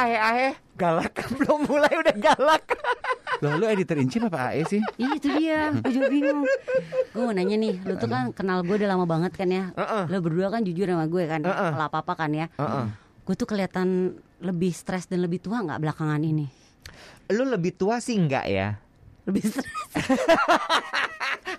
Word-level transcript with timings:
Apa 0.00 0.08
sih 0.08 0.16
ahe-ahe? 0.16 0.48
Galak 0.80 1.12
belum 1.36 1.60
mulai 1.68 1.92
udah 1.92 2.16
galak. 2.16 2.64
Loh 3.44 3.52
lu 3.60 3.68
editor 3.68 4.00
in 4.00 4.08
chief 4.08 4.24
apa 4.24 4.56
AE 4.56 4.64
sih? 4.64 4.80
Iya 4.96 5.08
itu 5.12 5.28
dia, 5.36 5.60
gue 5.76 5.92
juga 5.92 6.08
bingung. 6.08 6.40
Gue 7.12 7.20
mau 7.20 7.36
nanya 7.36 7.60
nih, 7.60 7.84
lu 7.84 8.00
tuh 8.00 8.08
kan 8.08 8.32
kenal 8.32 8.64
gue 8.64 8.80
udah 8.80 8.96
lama 8.96 9.04
banget 9.04 9.36
kan 9.36 9.52
ya. 9.52 9.76
Heeh. 9.76 10.08
Lu 10.08 10.24
berdua 10.24 10.48
kan 10.48 10.64
jujur 10.64 10.88
sama 10.88 11.04
gue 11.04 11.24
kan, 11.28 11.44
Heeh. 11.44 11.70
kalau 11.76 11.84
apa-apa 11.84 12.16
kan 12.16 12.32
ya. 12.32 12.48
Heeh. 12.56 12.84
Gue 13.28 13.34
tuh 13.36 13.44
kelihatan 13.44 14.16
lebih 14.40 14.72
stres 14.72 15.04
dan 15.04 15.20
lebih 15.20 15.40
tua 15.44 15.60
nggak 15.60 15.84
belakangan 15.84 16.20
ini? 16.24 16.48
Lu 17.36 17.44
lebih 17.44 17.76
tua 17.76 18.00
sih 18.00 18.16
enggak 18.16 18.48
ya? 18.48 18.80
Lebih 19.28 19.42
stres. 19.52 19.68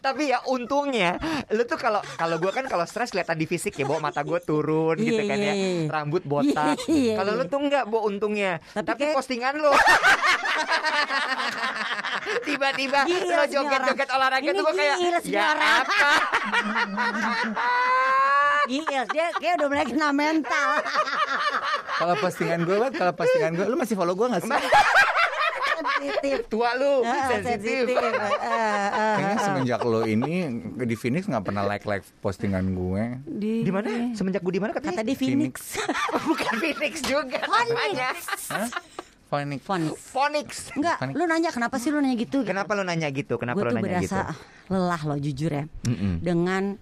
Tapi 0.02 0.24
ya 0.28 0.42
untungnya 0.44 1.22
lu 1.48 1.62
tuh 1.64 1.78
kalau 1.78 2.02
kalau 2.12 2.36
gua 2.36 2.50
kan 2.50 2.66
kalau 2.66 2.84
stres 2.84 3.10
kelihatan 3.10 3.38
di 3.38 3.46
fisik 3.46 3.72
ya, 3.72 3.86
bawa 3.86 4.02
mata 4.02 4.22
gua 4.22 4.42
turun 4.42 4.98
Iya, 4.98 5.06
gitu 5.08 5.22
kan 5.24 5.38
iya, 5.38 5.46
ya. 5.46 5.54
iya. 5.54 5.86
Rambut 5.88 6.24
botak. 6.26 6.78
Iya, 6.90 7.14
Kalau 7.16 7.32
lu 7.38 7.44
tuh 7.46 7.60
enggak, 7.62 7.86
bawa 7.86 8.02
untungnya. 8.06 8.58
Tapi 8.72 8.82
Tapi, 8.84 9.00
kayak- 9.00 9.16
postingan 9.16 9.54
lu 9.56 9.70
tiba-tiba 12.42 13.00
lo 13.06 13.44
joget-joget 13.46 14.10
olahraga 14.10 14.42
Ini 14.44 14.52
tuh 14.52 14.64
gua 14.64 14.74
kayak 14.74 14.98
ya 15.24 15.44
orang." 15.48 15.74
apa? 15.80 16.12
Gila, 18.62 19.02
dia 19.10 19.26
kayak 19.36 19.54
udah 19.58 19.68
mulai 19.68 19.86
kena 19.86 20.10
mental. 20.12 20.70
Kalau 21.92 22.14
postingan 22.16 22.62
gue, 22.62 22.78
kalau 22.94 23.10
postingan 23.12 23.52
gue, 23.54 23.66
lu 23.66 23.76
masih 23.76 23.98
follow 23.98 24.14
gue 24.14 24.28
gak 24.30 24.42
sih? 24.42 24.50
Sensitif. 26.04 26.38
Tua 26.48 26.70
lu, 26.74 26.94
Ah, 27.02 27.30
sensitif. 27.30 27.86
sensitif. 27.86 27.98
Ah, 28.02 28.50
ah. 28.50 29.16
Kayaknya 29.16 29.38
semenjak 29.40 29.82
lo 29.84 30.02
ini 30.04 30.34
di 30.82 30.96
Phoenix 30.96 31.24
nggak 31.26 31.44
pernah 31.44 31.64
like 31.64 31.86
like 31.86 32.02
postingan 32.20 32.66
gue. 32.72 33.04
Di, 33.24 33.62
Di 33.62 33.72
mana? 33.72 33.88
Semenjak 34.12 34.42
gue 34.42 34.52
di 34.52 34.60
mana 34.60 34.72
Kata 34.72 34.90
katanya? 34.90 35.04
di 35.04 35.14
Phoenix. 35.14 35.78
Bukan 36.28 36.54
Phoenix 36.58 36.94
juga? 37.02 37.40
Phoenix. 37.40 38.18
Phoenix. 39.24 39.62
Phoenix. 40.04 40.48
Enggak, 40.74 40.98
Phoenix. 41.00 41.16
lu 41.16 41.24
nanya 41.24 41.50
kenapa 41.50 41.76
sih 41.78 41.88
lu 41.88 42.00
nanya 42.00 42.18
gitu? 42.18 42.44
Kenapa 42.44 42.74
lu 42.74 42.84
nanya 42.84 43.08
gitu? 43.10 43.38
Kenapa 43.38 43.56
gue 43.56 43.64
lu 43.64 43.70
tuh 43.70 43.78
nanya 43.80 44.00
gitu? 44.00 44.12
berasa 44.12 44.36
lelah 44.68 45.02
loh 45.06 45.18
jujur 45.18 45.52
ya 45.52 45.66
Mm-mm. 45.84 46.20
dengan 46.20 46.76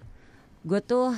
gue 0.62 0.80
tuh 0.80 1.10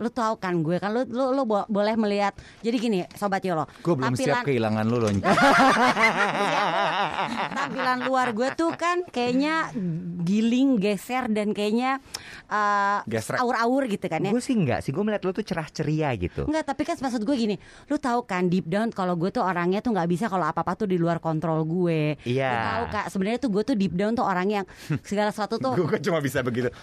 lu 0.00 0.08
tahu 0.08 0.34
kan 0.36 0.56
gue 0.58 0.76
kan 0.76 0.90
lu 0.90 1.04
lu, 1.04 1.30
lu 1.30 1.42
bo- 1.44 1.68
boleh 1.68 1.94
melihat 1.94 2.32
jadi 2.60 2.76
gini 2.76 2.98
sobat 3.12 3.44
Yolo 3.44 3.68
Gue 3.80 3.94
belum 3.94 4.16
siap 4.16 4.42
kehilangan 4.42 4.84
lu 4.84 4.96
loh. 4.96 5.12
tampilan 7.52 7.98
luar 8.04 8.32
gue 8.32 8.48
tuh 8.54 8.72
kan 8.74 9.04
kayaknya 9.06 9.68
giling 10.22 10.76
geser 10.76 11.28
dan 11.28 11.52
kayaknya 11.52 12.00
uh, 12.48 13.04
aur-aur 13.36 13.84
gitu 13.86 14.06
kan 14.06 14.20
ya 14.20 14.30
Gue 14.30 14.40
sih 14.40 14.54
enggak 14.54 14.80
sih, 14.80 14.90
gue 14.90 15.02
melihat 15.02 15.22
lu 15.22 15.32
tuh 15.32 15.42
cerah 15.42 15.66
ceria 15.66 16.14
gitu. 16.14 16.46
Enggak, 16.46 16.64
tapi 16.64 16.82
kan 16.84 16.96
maksud 16.96 17.20
gue 17.20 17.36
gini, 17.36 17.56
lu 17.86 17.96
tahu 17.96 18.22
kan 18.22 18.46
deep 18.46 18.64
down 18.64 18.88
kalau 18.88 19.14
gue 19.14 19.28
tuh 19.28 19.42
orangnya 19.42 19.80
tuh 19.80 19.90
nggak 19.90 20.06
bisa 20.06 20.26
kalau 20.26 20.46
apa-apa 20.46 20.72
tuh 20.76 20.86
di 20.86 20.96
luar 20.96 21.18
kontrol 21.18 21.60
gue. 21.62 22.14
Iya. 22.22 22.48
Lu 22.48 22.58
tahu 22.62 22.84
kak, 22.90 23.06
sebenarnya 23.10 23.38
tuh 23.38 23.50
gue 23.50 23.62
tuh 23.64 23.76
deep 23.76 23.92
down 23.92 24.14
tuh 24.14 24.24
orang 24.24 24.48
yang 24.48 24.64
segala 25.02 25.28
sesuatu 25.28 25.58
tuh 25.58 25.74
gue 25.82 25.98
cuma 26.00 26.22
bisa 26.22 26.40
begitu. 26.40 26.70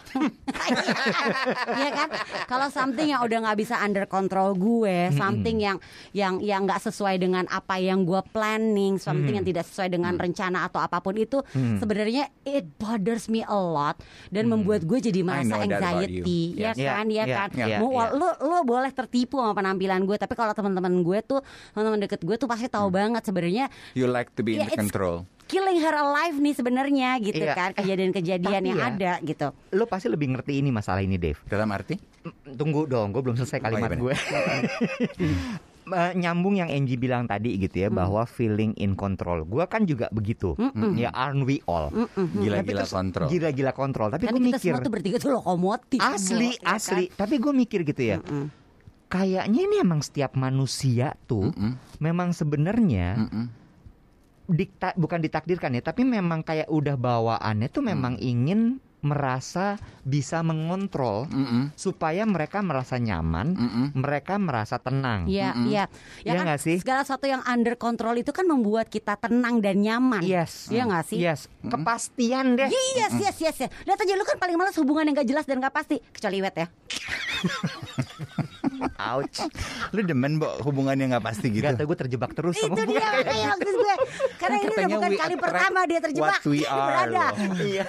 Iya 1.67 1.89
kan? 1.93 2.09
Kalau 2.45 2.67
something 2.67 3.06
yang 3.07 3.23
udah 3.23 3.37
nggak 3.43 3.57
bisa 3.57 3.79
under 3.79 4.03
control 4.05 4.53
gue, 4.53 5.09
something 5.13 5.57
yang 5.57 5.77
yang 6.11 6.37
yang 6.39 6.63
nggak 6.63 6.79
sesuai 6.81 7.17
dengan 7.17 7.47
apa 7.47 7.77
yang 7.77 8.03
gue 8.03 8.19
planning, 8.29 8.95
something 8.97 9.33
yang 9.33 9.43
tidak 9.43 9.63
sesuai 9.63 9.87
dengan 9.89 10.13
rencana 10.13 10.63
atau 10.63 10.77
apa 10.77 10.99
pun 10.99 11.15
itu, 11.15 11.39
sebenarnya 11.77 12.27
it 12.43 12.67
bothers 12.75 13.27
me 13.27 13.41
a 13.41 13.55
lot 13.55 13.95
dan 14.27 14.47
membuat 14.47 14.83
gue 14.83 14.99
jadi 14.99 15.21
merasa 15.21 15.57
anxiety, 15.57 16.53
ya 16.53 16.71
Yes. 16.71 16.77
kan? 16.77 17.05
Yeah, 17.07 17.25
ya 17.25 17.25
yeah, 17.25 17.37
kan? 17.37 17.49
yeah, 17.55 17.79
Mau 17.79 17.91
yeah. 17.91 18.11
lo 18.11 18.29
lo 18.39 18.57
boleh 18.61 18.91
tertipu 18.91 19.39
sama 19.39 19.53
penampilan 19.53 20.03
gue, 20.03 20.17
tapi 20.17 20.33
kalau 20.33 20.51
teman-teman 20.51 21.01
gue 21.01 21.19
tuh, 21.23 21.39
teman-teman 21.71 21.99
deket 22.03 22.21
gue 22.21 22.35
tuh 22.35 22.45
pasti 22.45 22.67
tahu 22.67 22.91
banget 22.91 23.23
sebenarnya 23.23 23.69
You 23.95 24.07
like 24.07 24.35
to 24.35 24.43
be 24.43 24.55
in 24.55 24.65
Yeah, 24.65 24.69
the 24.69 24.77
control. 24.77 25.25
Killing 25.47 25.79
her 25.79 25.95
alive 25.95 26.35
nih 26.35 26.53
sebenarnya 26.53 27.09
gitu 27.17 27.39
Iya. 27.39 27.55
kan 27.55 27.69
kejadian-kejadian 27.73 28.61
Tapi 28.61 28.69
yang 28.69 28.77
ya, 28.77 28.87
ada 28.87 29.11
gitu. 29.23 29.47
Lu 29.71 29.87
pasti 29.87 30.07
lebih 30.07 30.35
ngerti 30.35 30.59
ini 30.59 30.69
masalah 30.69 30.99
ini, 30.99 31.15
Dave. 31.15 31.39
Dalam 31.43 31.71
arti? 31.71 31.95
Tunggu 32.45 32.83
dong, 32.85 33.09
gue 33.09 33.21
belum 33.23 33.35
selesai 33.35 33.57
kalimat 33.57 33.89
iya, 33.89 33.97
gue. 33.97 34.13
Eh, 35.87 36.11
nyambung 36.19 36.59
yang 36.59 36.67
Angie 36.67 36.99
bilang 36.99 37.23
tadi 37.23 37.55
gitu 37.55 37.79
ya 37.79 37.87
bahwa 37.87 38.27
feeling 38.27 38.75
in 38.75 38.91
control. 38.91 39.47
Gue 39.47 39.63
kan 39.71 39.87
juga 39.87 40.11
begitu. 40.11 40.51
Ya 40.99 41.15
aren't 41.15 41.47
we 41.47 41.63
all? 41.63 41.87
Gila-gila 42.35 42.83
kontrol. 42.83 43.27
Gila-gila 43.31 43.71
kontrol. 43.71 44.11
Tapi 44.11 44.27
Kan 44.27 44.35
gue 44.35 44.41
kita 44.43 44.59
mikir 44.59 44.71
semua 44.75 44.83
tuh 44.83 44.91
bertiga 44.91 45.15
tuh 45.15 45.31
lokomotif. 45.31 46.03
asli, 46.03 46.51
ya 46.51 46.59
kan? 46.59 46.75
asli. 46.75 47.03
Tapi 47.07 47.39
gue 47.39 47.53
mikir 47.55 47.87
gitu 47.87 48.03
ya. 48.03 48.19
Kayaknya 49.07 49.59
ini 49.63 49.75
emang 49.79 50.03
setiap 50.03 50.35
manusia 50.35 51.15
tuh 51.23 51.55
memang 51.97 52.35
sebenarnya 52.35 53.23
Mm-mm. 53.23 53.45
Dikta 54.47 54.95
bukan 54.95 55.19
ditakdirkan 55.19 55.75
ya, 55.75 55.83
tapi 55.83 56.07
memang 56.07 56.41
kayak 56.41 56.71
udah 56.71 56.95
bawaannya 56.95 57.67
tuh 57.67 57.83
memang 57.83 58.15
ingin 58.17 58.79
merasa 58.97 59.77
bisa 60.01 60.41
mengontrol 60.41 61.29
Mm-mm. 61.29 61.69
supaya 61.77 62.25
mereka 62.25 62.65
merasa 62.65 62.97
nyaman, 62.97 63.53
Mm-mm. 63.53 63.85
mereka 63.93 64.41
merasa 64.41 64.81
tenang. 64.81 65.29
Iya, 65.29 65.53
iya. 65.69 65.85
Ya 66.25 66.33
Iya 66.33 66.41
kan 66.41 66.43
nggak 66.49 66.61
sih? 66.65 66.75
segala 66.81 67.05
sesuatu 67.05 67.29
yang 67.29 67.45
under 67.45 67.77
control 67.77 68.17
itu 68.17 68.33
kan 68.33 68.49
membuat 68.49 68.89
kita 68.89 69.13
tenang 69.21 69.61
dan 69.61 69.85
nyaman. 69.85 70.25
Yes. 70.25 70.73
Iya 70.73 70.89
nggak 70.89 71.05
sih? 71.13 71.19
Yes, 71.21 71.45
kepastian 71.61 72.57
deh. 72.57 72.73
Yes, 72.73 73.13
yes, 73.21 73.37
yes, 73.37 73.57
yes. 73.61 73.71
Lihat 73.85 74.01
aja 74.01 74.13
lu 74.17 74.25
kan 74.25 74.41
paling 74.41 74.57
males 74.57 74.75
hubungan 74.81 75.05
yang 75.05 75.15
gak 75.15 75.29
jelas 75.29 75.45
dan 75.45 75.61
gak 75.61 75.77
pasti. 75.77 76.01
Kecuali 76.01 76.41
wet 76.41 76.57
ya. 76.57 76.67
Ouch. 78.79 79.37
Lu 79.91 80.01
demen 80.01 80.37
Bo 80.37 80.47
hubungan 80.61 80.93
yang 80.93 81.09
nggak 81.11 81.25
pasti 81.25 81.47
gitu. 81.49 81.63
Gak 81.63 81.77
tau 81.77 81.85
gue 81.85 81.97
terjebak 81.97 82.31
terus 82.31 82.55
sama 82.55 82.73
itu 82.73 82.81
dia 82.87 82.99
kayak 82.99 83.13
makanya 83.23 83.47
maksud 83.53 83.75
gue. 83.75 83.95
Karena 84.35 84.55
ini 84.57 84.67
udah 84.69 84.87
bukan 84.91 85.11
kali 85.13 85.35
pertama 85.35 85.79
dia 85.83 85.99
terjebak. 85.99 86.33
what 86.37 86.45
we 86.45 86.61
are, 86.69 86.87
Berada. 86.87 87.25
Iya. 87.67 87.85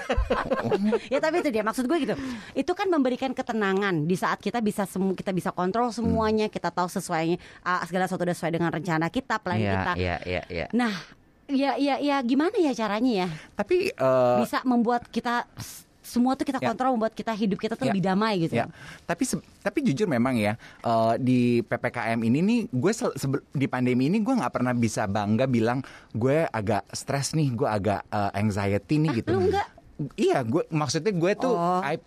ya 1.13 1.19
tapi 1.19 1.37
itu 1.41 1.51
dia 1.51 1.63
maksud 1.63 1.85
gue 1.85 1.99
gitu. 2.01 2.15
Itu 2.53 2.73
kan 2.73 2.89
memberikan 2.89 3.33
ketenangan 3.33 4.05
di 4.05 4.17
saat 4.17 4.39
kita 4.39 4.59
bisa 4.59 4.85
semu 4.85 5.13
kita 5.13 5.31
bisa 5.31 5.51
kontrol 5.51 5.91
semuanya, 5.91 6.47
kita 6.47 6.69
tahu 6.69 6.89
sesuainya 6.89 7.37
ah, 7.63 7.85
segala 7.85 8.05
sesuatu 8.05 8.25
udah 8.25 8.37
sesuai 8.37 8.53
dengan 8.55 8.71
rencana 8.71 9.07
kita, 9.09 9.39
plan 9.39 9.57
Iya, 9.57 9.73
kita. 9.73 9.93
iya, 9.97 10.17
iya, 10.25 10.43
iya. 10.49 10.67
Nah, 10.73 10.93
ya 11.47 11.75
ya 11.77 11.97
ya 11.97 12.17
gimana 12.21 12.55
ya 12.55 12.73
caranya 12.73 13.25
ya? 13.25 13.29
Tapi 13.55 13.91
eh, 13.91 14.37
bisa 14.39 14.61
membuat 14.63 15.09
kita 15.09 15.49
semua 16.09 16.33
tuh 16.35 16.49
kita 16.49 16.59
Ya. 16.59 16.73
kontrol 16.73 16.97
membuat 16.97 17.13
kita 17.13 17.31
hidup 17.31 17.61
kita 17.61 17.77
tuh 17.77 17.85
Ya. 17.85 17.93
lebih 17.93 18.03
damai 18.03 18.35
gitu. 18.41 18.57
Ya, 18.57 18.67
tapi 19.05 19.29
tapi 19.61 19.79
jujur 19.85 20.09
memang 20.09 20.35
ya 20.35 20.57
eh, 20.83 21.15
di 21.21 21.41
ppkm 21.63 22.25
ini 22.25 22.39
nih 22.41 22.61
gue 22.73 22.93
di 23.53 23.67
pandemi 23.69 24.09
ini 24.09 24.19
gue 24.19 24.35
nggak 24.35 24.51
pernah 24.51 24.73
bisa 24.73 25.05
bangga 25.05 25.45
bilang 25.45 25.85
gue 26.17 26.49
agak 26.49 26.89
stres 26.91 27.37
nih, 27.37 27.53
gue 27.53 27.69
agak 27.69 28.01
eh, 28.09 28.31
anxiety 28.35 28.97
nih 28.99 29.21
gitu. 29.21 29.37
lu 29.37 29.53
nggak? 29.53 29.78
Iya, 30.15 30.47
gue 30.47 30.63
maksudnya 30.71 31.11
gue 31.11 31.33
tuh 31.35 31.51
Oh. 31.51 31.83
I 31.83 31.99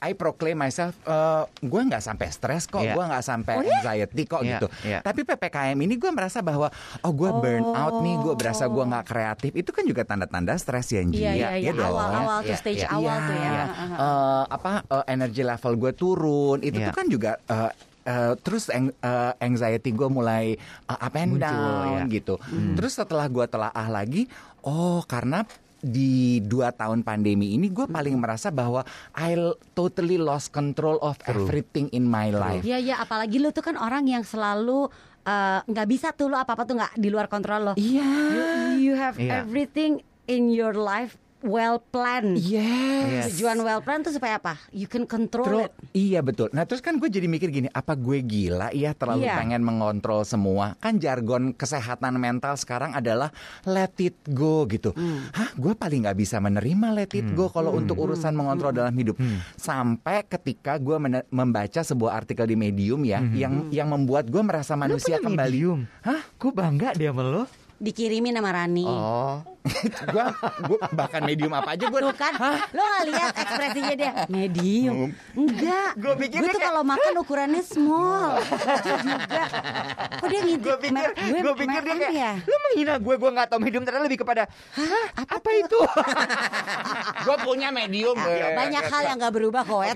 I 0.00 0.12
proclaim 0.12 0.58
myself 0.58 0.92
eh, 1.00 1.44
gue 1.60 1.80
nggak 1.80 2.02
sampai 2.02 2.28
stres 2.28 2.66
kok, 2.66 2.82
Iya. 2.82 2.92
gue 2.92 3.04
nggak 3.04 3.22
sampai 3.22 3.54
Oh, 3.54 3.62
ya? 3.62 3.72
anxiety 3.72 4.22
kok 4.24 4.42
Iya, 4.42 4.50
gitu. 4.52 4.66
iya. 4.82 4.98
Tapi 5.00 5.22
ppkm 5.22 5.78
ini 5.78 5.94
gue 5.94 6.10
merasa 6.10 6.42
bahwa 6.42 6.66
oh 6.98 7.12
gue 7.14 7.30
burn 7.32 7.62
out 7.64 8.02
nih, 8.02 8.18
gue 8.18 8.34
berasa 8.34 8.66
gue 8.66 8.84
nggak 8.84 9.06
kreatif. 9.06 9.52
Itu 9.54 9.70
kan 9.70 9.84
juga 9.84 10.02
tanda-tanda 10.02 10.52
stres 10.56 10.90
ya, 10.90 11.00
Nji. 11.00 11.16
Iya 11.16 11.32
iya 11.32 11.48
iya 11.58 11.72
dong. 11.72 11.88
awal-awal 11.88 12.42
tuh 12.42 12.50
Iya, 12.50 12.58
stage 12.58 12.82
iya. 12.82 12.90
awal 12.90 13.16
tuh 13.22 13.34
ya. 13.34 13.48
Iya. 13.48 13.64
Eh, 13.96 14.44
apa 14.50 14.72
eh, 14.84 15.04
energi 15.08 15.42
level 15.42 15.72
gue 15.78 15.92
turun 15.94 16.58
itu 16.60 16.76
Iya. 16.76 16.86
tuh 16.90 16.94
kan 16.94 17.06
juga 17.06 17.30
eh, 17.40 17.70
eh, 18.04 18.32
terus 18.36 18.64
ang- 18.68 18.92
eh, 18.92 19.32
anxiety 19.38 19.90
gue 19.90 20.08
mulai 20.10 20.58
eh, 20.84 20.98
up 20.98 21.14
and 21.14 21.32
Muncul, 21.32 21.46
down 21.46 21.98
ya. 22.04 22.12
gitu. 22.12 22.34
Terus 22.74 22.92
setelah 22.92 23.24
gue 23.26 23.46
telaah 23.46 23.88
lagi, 23.88 24.26
oh 24.60 25.00
karena 25.02 25.46
di 25.78 26.42
dua 26.42 26.70
tahun 26.70 27.06
pandemi 27.06 27.54
ini 27.54 27.70
gue 27.70 27.86
paling 27.86 28.18
merasa 28.18 28.50
bahwa 28.50 28.82
I 29.14 29.38
totally 29.72 30.18
lost 30.18 30.50
control 30.50 30.98
of 30.98 31.14
everything 31.24 31.86
in 31.90 32.02
my 32.02 32.34
life. 32.34 32.66
Iya 32.66 32.78
iya 32.78 32.96
apalagi 32.98 33.38
lu 33.38 33.50
tuh 33.50 33.62
kan 33.62 33.78
orang 33.78 34.04
yang 34.04 34.26
selalu 34.26 34.90
eh, 35.22 35.60
nggak 35.62 35.86
bisa 35.86 36.10
tuh 36.10 36.28
lu 36.28 36.36
apa-apa 36.36 36.66
tuh 36.66 36.74
nggak 36.76 36.92
di 36.98 37.08
luar 37.08 37.30
kontrol 37.30 37.62
lo. 37.62 37.72
Iya. 37.78 38.10
You, 38.28 38.44
you 38.80 38.92
have 38.94 39.14
Iya. 39.16 39.46
everything 39.46 40.02
in 40.26 40.50
your 40.50 40.74
life 40.74 41.14
well 41.40 41.78
planned. 41.78 42.38
Yes. 42.40 43.30
Tujuan 43.30 43.60
well 43.60 43.78
planned 43.78 44.04
tuh 44.04 44.14
supaya 44.14 44.36
apa? 44.36 44.58
You 44.70 44.84
can 44.84 45.04
control 45.04 45.46
Terus, 45.46 45.64
it. 45.64 45.72
iya 45.92 46.20
betul. 46.20 46.50
Nah 46.50 46.64
terus 46.64 46.78
kan 46.78 46.96
gue 46.96 47.06
jadi 47.06 47.24
mikir 47.24 47.48
gini, 47.48 47.68
apa 47.68 47.94
gue 47.94 48.18
gila 48.20 48.70
ya 48.70 48.92
terlalu 48.92 49.24
Iya. 49.24 49.36
pengen 49.36 49.62
mengontrol 49.62 50.22
semua? 50.22 50.74
Kan 50.78 50.98
jargon 50.98 51.50
kesehatan 51.52 52.16
mental 52.16 52.54
sekarang 52.54 52.92
adalah 52.92 53.30
let 53.62 53.94
it 53.98 54.18
go 54.28 54.66
gitu. 54.66 54.90
Hmm. 54.92 55.30
Hah, 55.30 55.50
gue 55.52 55.72
paling 55.72 56.02
nggak 56.02 56.18
bisa 56.18 56.38
menerima 56.38 56.86
let 56.92 57.12
it 57.12 57.28
go 57.32 57.46
kalau 57.48 57.72
untuk 57.72 57.94
urusan 57.96 58.32
mengontrol 58.32 58.70
dalam 58.70 58.92
hidup. 58.92 59.14
Sampai 59.54 60.24
ketika 60.24 60.76
gue 60.76 60.96
membaca 61.28 61.80
sebuah 61.80 62.14
artikel 62.16 62.44
di 62.44 62.56
Medium 62.56 63.02
ya, 63.02 63.22
yang 63.22 63.70
yang 63.70 63.88
membuat 63.88 64.26
gue 64.26 64.40
merasa 64.40 64.74
manusia 64.74 65.18
punya 65.18 65.26
kembali. 65.30 65.46
medium? 65.50 65.78
Hah? 66.02 66.20
Gue 66.34 66.50
bangga 66.50 66.92
dia 66.92 67.10
sama 67.10 67.22
lo. 67.22 67.44
Dikirimin 67.78 68.34
sama 68.34 68.50
Rani. 68.50 68.82
Oh, 68.82 69.38
gue 70.68 70.78
bahkan 70.94 71.20
medium 71.26 71.52
apa 71.52 71.74
aja 71.76 71.84
gue 71.90 72.00
Tuh 72.00 72.16
kan, 72.16 72.32
lo 72.72 72.82
gak 72.82 73.04
lihat 73.10 73.32
ekspresinya 73.36 73.94
dia 73.98 74.12
medium. 74.30 75.12
Enggak. 75.34 75.90
Gua 75.98 76.14
pikir 76.16 76.38
Gue 76.40 76.48
dia 76.48 76.56
tuh 76.56 76.62
kalau 76.62 76.82
makan 76.86 77.12
ukurannya 77.20 77.62
small. 77.64 78.38
Itu 78.40 78.92
juga. 79.02 79.42
Kok 80.18 80.28
dia 80.28 80.40
ngintip? 80.46 80.66
gue 80.68 80.76
pikir, 80.84 81.08
gue 81.16 81.40
gue 81.42 81.54
pikir 81.64 81.80
dia 81.80 81.94
kayak, 81.96 82.12
ya? 82.12 82.32
lu 82.44 82.56
menghina 82.68 82.94
gue, 83.00 83.14
gue 83.18 83.30
nggak 83.34 83.46
tahu 83.48 83.58
medium 83.62 83.82
ternyata 83.84 84.04
lebih 84.04 84.20
kepada, 84.20 84.42
hah, 84.48 85.06
apa, 85.26 85.50
itu? 85.56 85.80
gue 87.26 87.36
punya 87.44 87.68
medium. 87.72 88.16
Banyak 88.52 88.84
hal 88.88 89.02
yang 89.14 89.16
gak 89.20 89.34
berubah 89.34 89.62
kok 89.64 89.82
ya. 89.84 89.92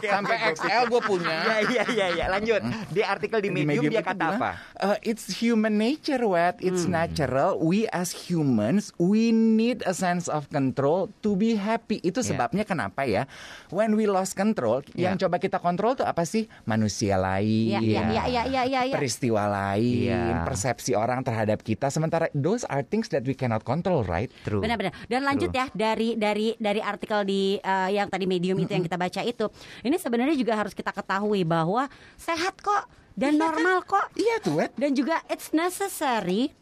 Sampai 0.00 0.36
XL 0.54 0.82
gue 0.90 1.02
punya. 1.02 1.36
Iya 1.54 1.60
iya 1.64 1.84
iya 1.86 2.06
iya 2.12 2.26
lanjut. 2.28 2.60
Di 2.90 3.00
artikel 3.00 3.38
di 3.40 3.48
medium, 3.48 3.88
dia 3.88 4.02
itu 4.02 4.06
kata 4.06 4.26
bilang, 4.26 4.40
apa? 4.42 4.50
uh, 4.82 4.98
it's 5.00 5.40
human 5.40 5.78
nature, 5.80 6.20
Wet. 6.26 6.58
It's 6.60 6.84
natural. 6.84 7.56
We 7.62 7.86
as 7.90 8.10
humans, 8.12 8.92
we 9.04 9.28
need 9.30 9.84
a 9.84 9.92
sense 9.92 10.26
of 10.26 10.48
control 10.48 11.12
to 11.20 11.36
be 11.36 11.60
happy. 11.60 12.00
Itu 12.00 12.24
Yeah. 12.24 12.34
sebabnya 12.34 12.64
kenapa 12.64 13.04
ya? 13.04 13.28
When 13.68 13.92
we 13.94 14.08
lost 14.08 14.32
control, 14.32 14.80
yang 14.96 15.20
Yeah. 15.20 15.28
coba 15.28 15.36
kita 15.36 15.60
kontrol 15.60 15.92
tuh 15.92 16.08
apa 16.08 16.24
sih? 16.24 16.48
Manusia 16.64 17.20
lain. 17.20 17.76
Iya, 17.76 17.80
iya, 17.84 18.00
iya, 18.00 18.02
iya, 18.08 18.42
iya, 18.48 18.62
iya, 18.64 18.80
iya. 18.88 18.94
Peristiwa 18.96 19.44
lain, 19.44 20.08
Iya. 20.08 20.42
persepsi 20.48 20.96
orang 20.96 21.20
terhadap 21.20 21.60
kita. 21.60 21.92
Sementara 21.92 22.32
those 22.32 22.64
are 22.66 22.80
things 22.80 23.12
that 23.12 23.22
we 23.28 23.36
cannot 23.36 23.60
control, 23.62 24.00
right? 24.08 24.32
True. 24.42 24.64
Benar-benar. 24.64 24.96
Dan 25.06 25.28
lanjut 25.28 25.52
ya 25.52 25.68
dari 25.76 26.16
dari 26.16 26.56
dari 26.56 26.80
artikel 26.80 27.28
di 27.28 27.60
eh, 27.60 27.90
yang 27.92 28.08
tadi 28.08 28.24
medium 28.24 28.56
itu 28.56 28.72
yang 28.72 28.84
kita 28.84 28.96
baca 28.96 29.20
itu. 29.20 29.46
Ini 29.84 29.96
sebenarnya 30.00 30.36
juga 30.38 30.56
harus 30.56 30.72
kita 30.72 30.94
ketahui 30.94 31.44
bahwa 31.44 31.86
sehat 32.16 32.56
kok 32.64 32.88
dan 33.12 33.36
normal 33.36 33.84
kok. 33.84 34.10
Iya 34.16 34.40
tuh. 34.40 34.64
Dan 34.74 34.94
juga 34.94 35.20
it's 35.28 35.52
necessary 35.52 36.54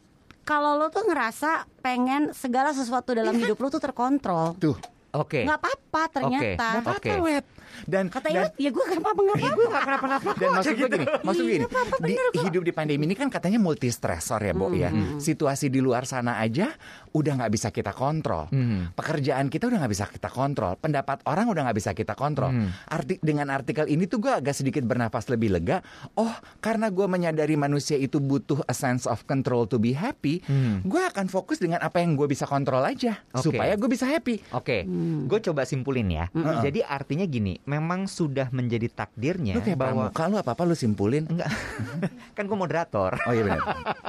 kalau 0.43 0.75
lo 0.77 0.91
tuh 0.91 1.07
ngerasa 1.07 1.67
pengen 1.81 2.35
segala 2.35 2.71
sesuatu 2.71 3.15
dalam 3.15 3.35
hidup 3.35 3.59
lo 3.59 3.69
tuh 3.69 3.83
terkontrol. 3.83 4.59
Tuh. 4.59 4.77
Oke. 5.13 5.45
Nggak 5.45 5.61
apa-apa 5.61 6.03
ternyata. 6.09 6.49
Nggak 6.57 6.83
apa-apa, 6.89 7.13
Oke. 7.13 7.21
Wet. 7.21 7.45
Dan 7.85 8.05
Kata 8.09 8.29
dan- 8.29 8.53
ya 8.57 8.69
gue 8.69 8.85
kenapa 8.85 9.13
nggak 9.13 9.37
apa-apa. 9.37 9.57
Gue 9.57 9.67
gak 9.69 9.85
kenapa-napa 9.85 10.31
Dan 10.37 10.49
maksud 10.53 10.75
gue 10.77 10.89
gini, 10.89 11.07
maksud 11.25 11.43
gue 11.43 11.53
gini, 11.53 11.65
Iya, 11.65 11.69
apa-apa, 11.69 12.05
di, 12.05 12.15
hidup 12.49 12.63
di 12.65 12.73
pandemi 12.73 13.03
ini 13.05 13.17
kan 13.17 13.29
katanya 13.29 13.59
multi 13.61 13.89
stressor 13.89 14.41
ya, 14.41 14.53
Bo 14.53 14.73
ya. 14.73 14.89
Situasi 15.17 15.69
di 15.69 15.81
luar 15.81 16.05
sana 16.05 16.41
aja 16.41 16.73
udah 17.13 17.33
nggak 17.45 17.53
bisa 17.53 17.69
kita 17.71 17.93
kontrol. 17.93 18.49
Pekerjaan 18.97 19.49
kita 19.49 19.69
udah 19.69 19.79
nggak 19.85 19.93
bisa 19.93 20.05
kita 20.09 20.29
kontrol. 20.33 20.77
Pendapat 20.81 21.25
orang 21.29 21.49
udah 21.49 21.69
nggak 21.69 21.79
bisa 21.79 21.91
kita 21.93 22.17
kontrol. 22.17 22.53
Arti 22.89 23.21
dengan 23.23 23.53
artikel 23.53 23.87
ini 23.89 24.09
tuh 24.09 24.19
gue 24.19 24.33
agak 24.33 24.57
sedikit 24.57 24.83
bernafas 24.85 25.29
lebih 25.29 25.53
lega. 25.53 25.81
Oh, 26.19 26.33
karena 26.61 26.89
gue 26.89 27.07
menyadari 27.07 27.55
manusia 27.57 27.97
itu 27.97 28.19
butuh 28.19 28.65
a 28.67 28.75
sense 28.75 29.05
of 29.05 29.25
control 29.29 29.69
to 29.69 29.77
be 29.77 29.93
happy, 29.93 30.41
gue 30.83 31.03
akan 31.13 31.29
fokus 31.29 31.61
dengan 31.61 31.81
apa 31.85 32.01
yang 32.01 32.17
gue 32.17 32.27
bisa 32.29 32.49
kontrol 32.49 32.83
aja 32.83 33.21
Oke. 33.37 33.53
supaya 33.53 33.73
gue 33.77 33.89
bisa 33.89 34.09
happy. 34.09 34.41
Oke, 34.57 34.85
gue 35.29 35.39
coba 35.45 35.69
simpulin 35.69 36.09
ya. 36.11 36.27
Jadi 36.63 36.81
artinya 36.85 37.27
gini, 37.29 37.59
memang 37.69 38.07
sudah 38.07 38.49
menjadi 38.53 38.89
takdirnya 38.93 39.55
Lu 39.57 39.63
kayak 39.65 39.79
bahwa 39.79 40.09
pramuka 40.11 40.25
lu 40.31 40.37
apa-apa 40.41 40.63
lu 40.69 40.77
simpulin. 40.77 41.25
enggak, 41.29 41.51
kan 42.37 42.45
gue 42.49 42.59
moderator. 42.59 43.13
Oh 43.29 43.33
iya 43.33 43.43
benar. 43.45 43.61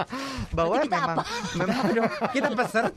bahwa 0.57 0.75
kita 0.85 0.97
memang, 0.97 1.17
apa? 1.17 1.23
memang 1.57 1.83
Kita 2.33 2.49
peserta. 2.53 2.92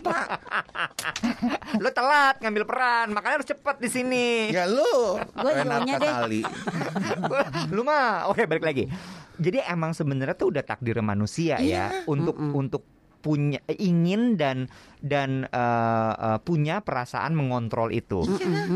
Lo 1.81 1.90
telat 1.96 2.37
ngambil 2.44 2.64
peran, 2.69 3.06
makanya 3.16 3.40
harus 3.40 3.48
cepet 3.48 3.76
di 3.81 3.88
sini. 3.88 4.26
Ya 4.52 4.69
lu. 4.69 5.20
Gua 5.32 5.50
Renata 5.52 5.87
dulunya 5.87 5.96
deh. 6.02 6.12
Sali. 6.12 6.40
lu 7.75 7.82
mah 7.87 8.28
oke 8.31 8.43
balik 8.46 8.64
lagi 8.64 8.84
jadi 9.37 9.69
emang 9.69 9.93
sebenarnya 9.93 10.37
tuh 10.37 10.48
udah 10.54 10.64
takdir 10.64 10.98
manusia 11.04 11.60
ya 11.60 12.04
untuk 12.08 12.37
untuk 12.37 12.82
punya 13.26 13.58
ingin 13.75 14.38
dan 14.38 14.70
dan 15.02 15.50
eh, 15.50 16.14
eh, 16.14 16.38
punya 16.46 16.78
perasaan 16.78 17.34
mengontrol 17.34 17.90
itu 17.90 18.23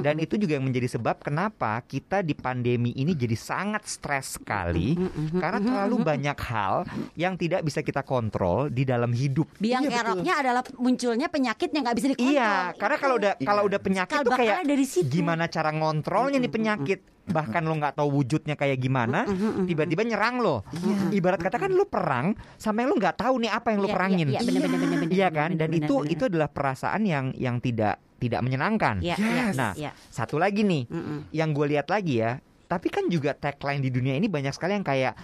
dan 0.04 0.18
itu 0.18 0.34
juga 0.34 0.58
yang 0.58 0.66
menjadi 0.66 0.98
sebab 0.98 1.22
kenapa 1.22 1.78
kita 1.86 2.26
di 2.26 2.34
pandemi 2.34 2.90
ini 2.98 3.14
jadi 3.14 3.38
sangat 3.38 3.86
stres 3.86 4.42
sekali 4.42 4.98
karena 5.38 5.62
terlalu 5.62 6.02
banyak 6.02 6.38
hal 6.50 6.82
yang 7.14 7.38
tidak 7.38 7.62
bisa 7.62 7.86
kita 7.86 8.02
kontrol 8.02 8.66
di 8.66 8.82
dalam 8.82 9.14
hidup 9.14 9.46
Biang 9.62 9.86
keroknya 9.86 10.34
adalah 10.42 10.62
munculnya 10.80 11.28
penyakit 11.30 11.68
yang 11.70 11.82
nggak 11.86 11.96
bisa 12.00 12.08
dikontrol. 12.10 12.34
Iya, 12.34 12.52
karena 12.74 12.96
Itu. 12.96 13.04
kalau 13.04 13.14
udah 13.20 13.32
kalau 13.38 13.62
Iya. 13.62 13.68
udah 13.70 13.80
penyakit 13.80 14.16
tuh 14.24 14.32
kayak 14.34 14.58
dari 14.66 14.86
situ. 14.88 15.10
gimana 15.12 15.44
cara 15.46 15.70
ngontrolnya 15.70 16.38
nih 16.40 16.52
penyakit. 16.52 17.00
Bahkan 17.30 17.62
lo 17.62 17.74
nggak 17.74 17.94
tahu 17.96 18.08
wujudnya 18.12 18.54
kayak 18.54 18.76
gimana, 18.76 19.24
tiba-tiba 19.64 20.02
nyerang 20.02 20.38
lo. 20.38 20.66
Ibarat 21.08 21.38
kata 21.38 21.56
kan 21.56 21.70
lo 21.70 21.86
perang, 21.86 22.34
sampai 22.54 22.84
lo 22.84 22.94
nggak 22.94 23.16
tahu 23.16 23.34
nih 23.38 23.50
apa 23.50 23.68
yang 23.70 23.80
lo 23.80 23.88
Iya, 23.88 23.94
perangin. 23.94 24.26
iya, 24.28 24.32
iya, 24.32 24.40
bener, 24.42 24.60
Iya 24.60 24.68
bener, 24.68 25.30
kan? 25.32 25.48
bener, 25.50 25.58
Dan 25.58 25.68
bener, 25.70 25.80
itu 25.82 25.94
bener. 25.96 26.12
itu 26.12 26.22
adalah 26.26 26.48
perasaan 26.48 27.02
yang 27.02 27.26
yang 27.34 27.56
tidak 27.58 27.96
tidak 28.20 28.40
menyenangkan. 28.42 29.00
Iya, 29.00 29.16
Yes. 29.16 29.24
iya, 29.24 29.44
Nah, 29.56 29.72
iya. 29.74 29.90
satu 30.12 30.36
lagi 30.36 30.60
nih, 30.60 30.84
Mm-mm. 30.86 31.32
yang 31.32 31.50
gue 31.50 31.66
lihat 31.70 31.88
lagi 31.88 32.20
ya. 32.20 32.36
Tapi 32.66 32.86
kan 32.86 33.08
juga 33.08 33.32
tagline 33.32 33.80
di 33.80 33.90
dunia 33.90 34.14
ini 34.14 34.28
banyak 34.28 34.52
sekali 34.52 34.76
yang 34.76 34.84
kayak 34.84 35.16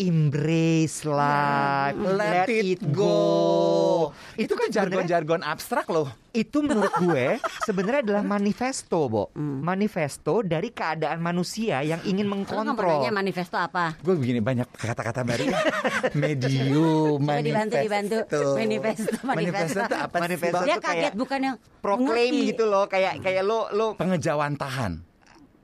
embrace 0.00 1.04
life, 1.04 1.92
Let 2.10 2.48
it 2.48 2.80
go. 2.88 4.08
Itu 4.34 4.54
kan 4.54 4.66
sebenarnya- 4.66 5.04
jargon-jargon 5.04 5.40
abstrak 5.42 5.86
loh. 5.86 6.08
itu 6.30 6.62
menurut 6.62 6.94
gue 6.96 7.36
sebenarnya 7.60 8.00
adalah 8.00 8.22
manifesto, 8.22 9.06
Bo. 9.06 9.34
Manifesto 9.34 10.40
dari 10.40 10.70
keadaan 10.70 11.18
manusia 11.18 11.82
yang 11.82 11.98
ingin 12.02 12.24
Lo 12.24 12.32
mengkontrol. 12.32 13.02
nanya 13.02 13.10
manifesto 13.12 13.58
apa? 13.58 13.98
Gue 13.98 14.14
begini 14.14 14.38
banyak 14.38 14.70
kata-kata 14.70 15.20
baru. 15.20 15.50
Medium, 16.16 17.18
Coba 17.20 17.42
dibantu 17.42 17.76
dibantu 17.76 18.16
manifesto 18.54 18.54
Manifesto 18.54 19.26
manifesto. 19.26 19.80
itu 19.82 19.96
apa 19.96 20.16
Manifesto? 20.16 20.58
Dia 20.62 20.76
kaget 20.78 21.14
bukan 21.14 21.38
yang 21.42 21.56
Proclaim 21.80 22.06
mengerti. 22.32 22.48
gitu 22.48 22.64
loh, 22.64 22.86
kayak 22.86 23.12
kayak 23.20 23.42
lo 23.42 23.66
lo 23.70 23.86
Pengejauhan 23.94 24.54
tahan. 24.54 24.92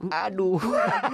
aduh. 0.05 0.61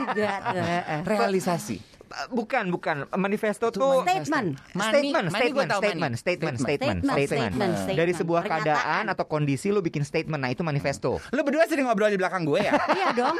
Juga. 0.08 0.32
Realisasi. 1.06 1.91
Bukan, 2.28 2.68
bukan. 2.68 2.96
Manifesto 3.12 3.68
tuh 3.68 4.02
Statement. 4.02 4.56
Money- 4.72 4.90
statement, 4.92 5.26
money 5.26 5.42
statement, 5.42 5.70
statement, 5.70 5.70
money. 5.70 5.78
statement, 5.78 6.14
statement, 6.14 6.56
Statement, 6.56 6.56
statement, 6.58 6.98
statement, 7.02 7.72
statement. 7.74 7.96
Dari 7.96 8.12
sebuah 8.12 8.42
Pernyataan. 8.42 8.64
keadaan 8.66 9.04
atau 9.08 9.24
kondisi 9.24 9.68
lo 9.68 9.80
bikin 9.80 10.02
statement. 10.02 10.38
Nah, 10.38 10.50
itu 10.50 10.60
manifesto. 10.60 11.16
Lu 11.28 11.40
berdua 11.40 11.64
sering 11.64 11.84
ngobrol 11.84 12.08
di 12.08 12.16
belakang 12.16 12.44
gue 12.44 12.60
ya? 12.60 12.72
Iya 12.92 13.08
dong. 13.12 13.36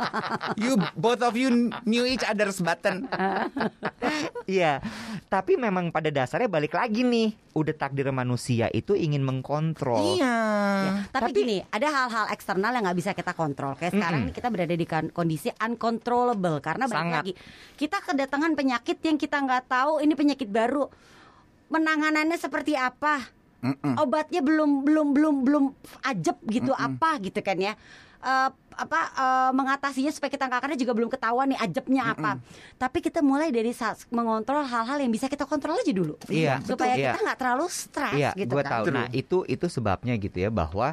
you 0.62 0.72
both 0.94 1.20
of 1.20 1.34
you 1.34 1.50
knew 1.82 2.04
each 2.04 2.22
other's 2.22 2.58
button. 2.58 3.04
Iya, 4.44 4.78
tapi 5.26 5.56
memang 5.56 5.88
pada 5.88 6.06
dasarnya 6.06 6.46
balik 6.46 6.76
lagi 6.76 7.00
nih, 7.00 7.32
udah 7.50 7.74
takdir 7.74 8.12
manusia 8.12 8.68
itu 8.68 8.92
ingin 8.92 9.24
mengkontrol. 9.24 10.20
Iya. 10.20 10.36
Ya, 10.76 10.92
tapi, 11.08 11.32
gini, 11.32 11.56
ada 11.64 11.88
hal-hal 11.88 12.28
eksternal 12.28 12.68
yang 12.70 12.84
nggak 12.84 12.94
bisa 12.94 13.10
kita 13.10 13.32
kontrol. 13.32 13.72
Kayak 13.72 13.96
sekarang 13.96 14.20
Mm-mm. 14.20 14.28
nih 14.28 14.36
kita 14.36 14.48
berada 14.50 14.74
di 14.74 14.84
kan- 14.84 15.08
kondisi 15.08 15.48
uncontrollable 15.56 16.60
karena 16.60 16.84
balik 16.84 17.00
Sangat. 17.00 17.22
lagi 17.24 17.32
kita 17.74 18.03
kedatangan 18.04 18.52
penyakit 18.54 19.00
yang 19.00 19.16
kita 19.16 19.40
nggak 19.40 19.66
tahu 19.66 20.04
ini 20.04 20.12
penyakit 20.12 20.48
baru. 20.48 20.86
Penanganannya 21.72 22.38
seperti 22.38 22.76
apa? 22.76 23.24
Mm-mm. 23.64 23.96
Obatnya 23.96 24.44
belum 24.44 24.84
belum 24.84 25.08
belum 25.16 25.34
belum 25.48 25.64
ajeb 26.04 26.36
gitu 26.52 26.76
apa 26.76 27.16
gitu 27.24 27.40
kan 27.40 27.56
ya. 27.56 27.72
Eh, 28.24 28.50
apa 28.74 29.00
eh, 29.16 29.50
mengatasinya 29.52 30.12
supaya 30.12 30.32
kita 30.32 30.48
nggak 30.48 30.60
karena 30.64 30.76
juga 30.80 30.92
belum 30.96 31.10
ketahuan 31.12 31.48
nih 31.52 31.60
ajebnya 31.60 32.02
apa. 32.12 32.40
Tapi 32.76 32.98
kita 33.00 33.24
mulai 33.24 33.48
dari 33.48 33.72
saat 33.72 34.04
mengontrol 34.12 34.64
hal-hal 34.64 35.00
yang 35.00 35.12
bisa 35.12 35.28
kita 35.28 35.48
kontrol 35.48 35.76
aja 35.80 35.92
dulu. 35.92 36.20
Iya, 36.28 36.60
supaya 36.64 36.96
betul. 36.96 37.04
kita 37.08 37.18
nggak 37.24 37.38
terlalu 37.40 37.66
stres 37.72 38.16
Iya, 38.16 38.30
gitu 38.36 38.52
gue 38.52 38.62
kan. 38.64 38.72
tahu. 38.80 38.84
Nah, 38.92 39.08
itu 39.12 39.38
itu 39.48 39.66
sebabnya 39.68 40.14
gitu 40.20 40.40
ya 40.40 40.52
bahwa 40.52 40.92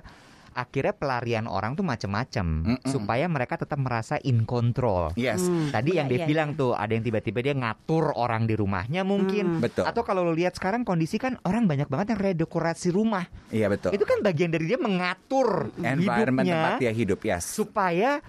akhirnya 0.53 0.93
pelarian 0.93 1.45
orang 1.49 1.73
tuh 1.73 1.83
macam-macam 1.83 2.45
Mm-mm. 2.77 2.87
supaya 2.87 3.25
mereka 3.25 3.57
tetap 3.57 3.79
merasa 3.81 4.19
in 4.21 4.43
control. 4.45 5.15
Yes. 5.17 5.47
Hmm. 5.47 5.71
Tadi 5.71 5.97
yang 5.97 6.07
Iya, 6.11 6.13
dia 6.13 6.19
iya, 6.23 6.27
bilang 6.27 6.49
tuh 6.59 6.75
ada 6.75 6.91
yang 6.91 7.03
tiba-tiba 7.03 7.39
dia 7.39 7.55
ngatur 7.55 8.11
orang 8.19 8.45
di 8.45 8.55
rumahnya 8.59 9.07
mungkin. 9.07 9.63
Betul. 9.63 9.87
Atau 9.87 10.03
kalau 10.03 10.27
lo 10.27 10.35
lihat 10.35 10.59
sekarang 10.59 10.83
kondisi 10.83 11.15
kan 11.15 11.39
orang 11.47 11.65
banyak 11.65 11.87
banget 11.87 12.15
yang 12.15 12.21
redekorasi 12.31 12.91
rumah. 12.91 13.25
Iya 13.49 13.71
betul. 13.71 13.95
Itu 13.95 14.03
kan 14.03 14.19
bagian 14.19 14.51
dari 14.51 14.67
dia 14.67 14.79
mengatur 14.79 15.71
Environment 15.79 16.43
hidupnya 16.43 16.59
tempat 16.61 16.81
dia 16.83 16.91
hidup, 16.91 17.19
yes. 17.23 17.43
supaya 17.47 18.19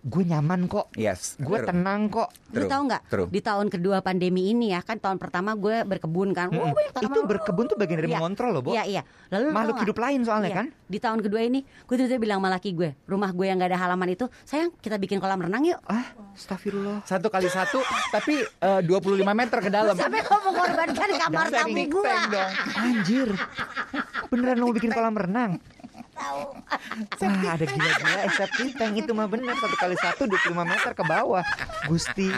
gue 0.00 0.22
nyaman 0.24 0.66
kok, 0.66 0.94
Yes. 0.94 1.34
gue 1.36 1.58
tenang 1.60 2.06
kok. 2.06 2.30
Lu 2.50 2.64
True. 2.64 2.70
tahu 2.70 2.82
nggak? 2.86 3.02
True. 3.06 3.28
Di 3.28 3.40
tahun 3.40 3.66
kedua 3.68 3.98
pandemi 3.98 4.50
ini 4.50 4.70
ya 4.70 4.80
kan 4.80 4.96
tahun 4.96 5.16
pertama 5.16 5.52
gue 5.52 5.82
berkebun 5.82 6.30
kan. 6.30 6.48
Wah, 6.48 6.70
banyak 6.70 6.92
tanaman. 6.92 7.10
Itu 7.10 7.20
berkebun 7.24 7.64
tuh 7.66 7.76
bagian 7.76 7.98
dari 7.98 8.08
Iya. 8.08 8.18
mengontrol 8.18 8.50
loh, 8.50 8.62
Bo. 8.62 8.70
Iya 8.72 8.84
iya. 8.84 9.02
Lalu 9.28 9.44
lu 9.44 9.52
Makhluk 9.52 9.76
hidup 9.82 9.98
lain 9.98 10.20
soalnya 10.22 10.48
Iya. 10.48 10.58
kan. 10.58 10.66
Di 10.86 10.98
tahun 10.98 11.18
kedua 11.20 11.40
ini 11.40 11.60
gue 11.60 11.94
tiba-tiba 11.94 12.20
bilang 12.20 12.38
sama 12.38 12.50
laki 12.50 12.70
gue, 12.72 12.90
rumah 13.04 13.30
gue 13.30 13.44
yang 13.44 13.58
gak 13.58 13.70
ada 13.70 13.80
halaman 13.80 14.08
itu, 14.08 14.24
sayang 14.42 14.70
kita 14.78 14.96
bikin 14.96 15.18
kolam 15.18 15.38
renang 15.38 15.62
yuk. 15.62 15.80
Ah, 15.84 16.06
astagfirullah. 16.32 17.02
Satu 17.04 17.28
kali 17.28 17.46
satu, 17.46 17.82
tapi 18.08 18.40
eh, 18.40 18.80
25 18.82 19.34
meter 19.34 19.58
ke 19.58 19.68
dalam. 19.68 19.92
Sampai 19.92 20.22
kau 20.22 20.38
mengorbankan 20.40 21.08
kamar 21.18 21.46
tamu 21.48 21.84
gue. 21.84 22.12
Anjir. 22.74 23.28
Beneran 24.28 24.56
mau 24.58 24.70
bikin 24.70 24.90
kolam 24.90 25.12
renang? 25.12 25.60
Wah 26.18 27.48
ada 27.48 27.64
gila-gila 27.64 28.18
eh, 28.20 28.32
septic 28.32 28.74
tank 28.74 28.94
itu 28.96 29.10
mah 29.10 29.24
bener 29.24 29.54
Satu 29.54 29.74
kali 29.74 29.96
satu 29.96 30.22
25 30.24 30.50
meter 30.58 30.92
ke 30.92 31.02
bawah 31.02 31.44
Gusti 31.86 32.28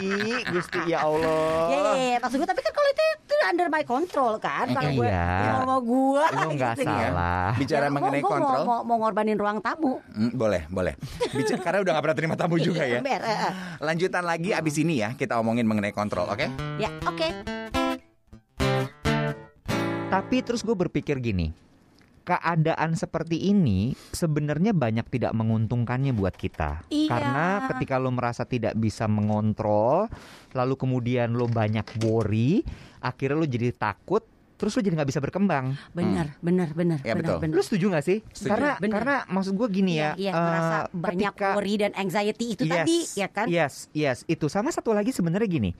Gusti 0.47 0.79
ya 0.87 1.01
Allah 1.01 1.67
Ya, 1.67 1.77
ya, 1.77 1.93
ya, 2.07 2.17
maksud 2.19 2.37
gue 2.37 2.47
tapi 2.47 2.61
kan 2.61 2.71
kalau 2.71 2.89
itu, 2.89 3.03
itu 3.23 3.35
under 3.43 3.67
my 3.67 3.83
control 3.83 4.33
kan, 4.37 4.69
kalau 4.69 4.89
gue 4.91 5.07
Iya. 5.07 5.63
mau 5.63 5.79
gue. 5.79 6.23
Lo 6.23 6.47
nggak 6.51 6.73
gitu 6.73 6.83
ya. 6.83 7.09
salah 7.09 7.51
Bicara 7.53 7.85
Ya, 7.85 7.91
mengenai 7.91 8.19
gua 8.19 8.29
mau- 8.29 8.33
kontrol, 8.37 8.61
Mau, 8.61 8.79
mau, 8.83 8.97
ngorbanin 8.99 9.35
ruang 9.35 9.57
tamu. 9.59 9.99
Hmm, 10.07 10.31
boleh, 10.31 10.61
boleh. 10.67 10.93
Bicara, 11.31 11.59
karena 11.59 11.79
udah 11.81 11.91
gak 11.91 12.03
pernah 12.03 12.17
terima 12.17 12.35
tamu 12.35 12.55
juga 12.57 12.83
ya. 12.83 12.99
Ember, 12.99 13.19
eh, 13.19 13.37
eh. 13.41 13.51
Lanjutan 13.79 14.23
lagi 14.23 14.49
abis 14.51 14.75
ini 14.77 14.99
ya 14.99 15.13
kita 15.13 15.35
omongin 15.35 15.65
mengenai 15.65 15.91
kontrol, 15.91 16.25
oke? 16.25 16.45
Ya, 16.77 16.89
oke. 17.03 17.27
Tapi 20.07 20.37
terus 20.41 20.61
gue 20.61 20.75
berpikir 20.77 21.17
gini 21.17 21.55
Keadaan 22.21 22.93
seperti 22.93 23.49
ini 23.49 23.97
sebenarnya 24.13 24.71
banyak 24.71 25.09
tidak 25.09 25.33
menguntungkannya 25.33 26.13
buat 26.13 26.33
kita 26.33 26.85
Iya. 26.87 27.09
Karena 27.09 27.45
ketika 27.67 27.97
lo 27.97 28.13
merasa 28.13 28.45
tidak 28.45 28.77
bisa 28.77 29.05
mengontrol 29.05 30.05
Lalu 30.53 30.73
kemudian 30.77 31.33
lo 31.33 31.45
banyak 31.45 31.83
worry 31.99 32.61
Akhirnya 32.99 33.35
lo 33.35 33.45
jadi 33.45 33.73
takut 33.73 34.21
Terus 34.53 34.77
lo 34.77 34.85
jadi 34.85 34.93
nggak 34.93 35.09
bisa 35.09 35.17
berkembang 35.17 35.73
Benar, 35.89 36.37
benar, 36.37 36.69
benar, 36.71 37.01
Ya, 37.01 37.17
benar, 37.17 37.25
betul. 37.25 37.37
benar. 37.41 37.55
Lu 37.57 37.63
setuju 37.65 37.85
gak 37.89 38.05
sih? 38.05 38.17
Setuju. 38.29 38.51
Karena 38.53 38.71
Bener. 38.77 38.93
karena 38.93 39.15
maksud 39.25 39.53
gue 39.57 39.67
gini 39.73 39.97
ya, 39.97 40.13
Iya, 40.13 40.21
iya, 40.21 40.31
eh, 40.31 40.37
merasa 40.37 40.77
banyak 40.93 41.33
ketika- 41.33 41.53
worry 41.57 41.75
dan 41.81 41.91
anxiety 41.97 42.45
itu 42.53 42.63
yes, 42.69 42.73
tadi, 42.77 42.97
ya 43.17 43.27
kan? 43.27 43.45
Yes, 43.49 43.73
yes, 43.89 44.21
itu 44.25 44.45
sama 44.45 44.69
satu 44.69 44.93
lagi 44.93 45.09
sebenarnya 45.09 45.49
gini. 45.49 45.73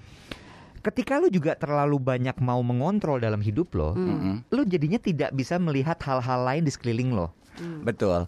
Ketika 0.81 1.17
lu 1.17 1.29
juga 1.29 1.53
terlalu 1.53 1.97
banyak 1.97 2.35
mau 2.37 2.59
mengontrol 2.59 3.17
dalam 3.17 3.39
hidup 3.39 3.69
lo, 3.71 3.93
Hmm. 3.93 4.07
Mm-mm. 4.07 4.35
lu 4.49 4.61
jadinya 4.63 4.97
tidak 4.97 5.29
bisa 5.31 5.55
melihat 5.55 5.97
hal-hal 6.01 6.41
lain 6.41 6.61
di 6.61 6.69
sekeliling 6.69 7.13
lo. 7.13 7.29
Betul. 7.83 8.25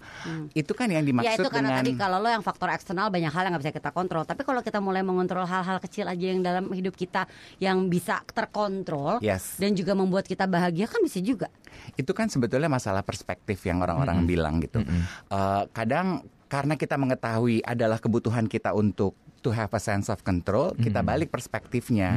Itu 0.53 0.77
kan 0.77 0.85
yang 0.87 1.01
Ya 1.01 1.09
dimaksud 1.09 1.41
itu 1.41 1.49
karena 1.49 1.71
dengan 1.71 1.81
tadi 1.81 1.91
kalau 1.95 2.21
lo 2.21 2.29
yang 2.29 2.45
faktor 2.45 2.69
eksternal 2.69 3.09
banyak 3.09 3.33
hal 3.33 3.41
yang 3.41 3.51
nggak 3.51 3.63
bisa 3.63 3.73
kita 3.73 3.89
kontrol. 3.89 4.21
Tapi 4.21 4.41
kalau 4.43 4.61
kita 4.61 4.77
mulai 4.77 5.01
mengontrol 5.01 5.41
hal-hal 5.43 5.79
kecil 5.79 6.05
aja 6.05 6.21
yang 6.21 6.43
dalam 6.43 6.69
hidup 6.69 6.93
kita 6.93 7.25
yang 7.57 7.87
bisa 7.87 8.21
terkontrol 8.27 9.17
Yes. 9.19 9.57
dan 9.57 9.73
juga 9.73 9.95
membuat 9.95 10.27
kita 10.27 10.45
bahagia 10.45 10.85
kan 10.85 11.01
bisa 11.01 11.17
juga. 11.17 11.49
itu 11.93 12.13
kan 12.13 12.29
sebetulnya 12.29 12.69
masalah 12.69 13.01
perspektif 13.01 13.57
yang 13.63 13.81
orang-orang 13.81 14.23
bilang 14.23 14.61
gitu. 14.61 14.85
Eh, 15.27 15.63
kadang 15.73 16.21
karena 16.45 16.77
kita 16.77 16.93
mengetahui 16.93 17.65
adalah 17.65 17.97
kebutuhan 17.97 18.45
kita 18.45 18.71
untuk 18.71 19.17
to 19.43 19.51
have 19.51 19.69
a 19.69 19.77
sense 19.77 20.07
of 20.07 20.23
control, 20.23 20.71
kita 20.73 21.03
balik 21.03 21.27
perspektifnya. 21.27 22.15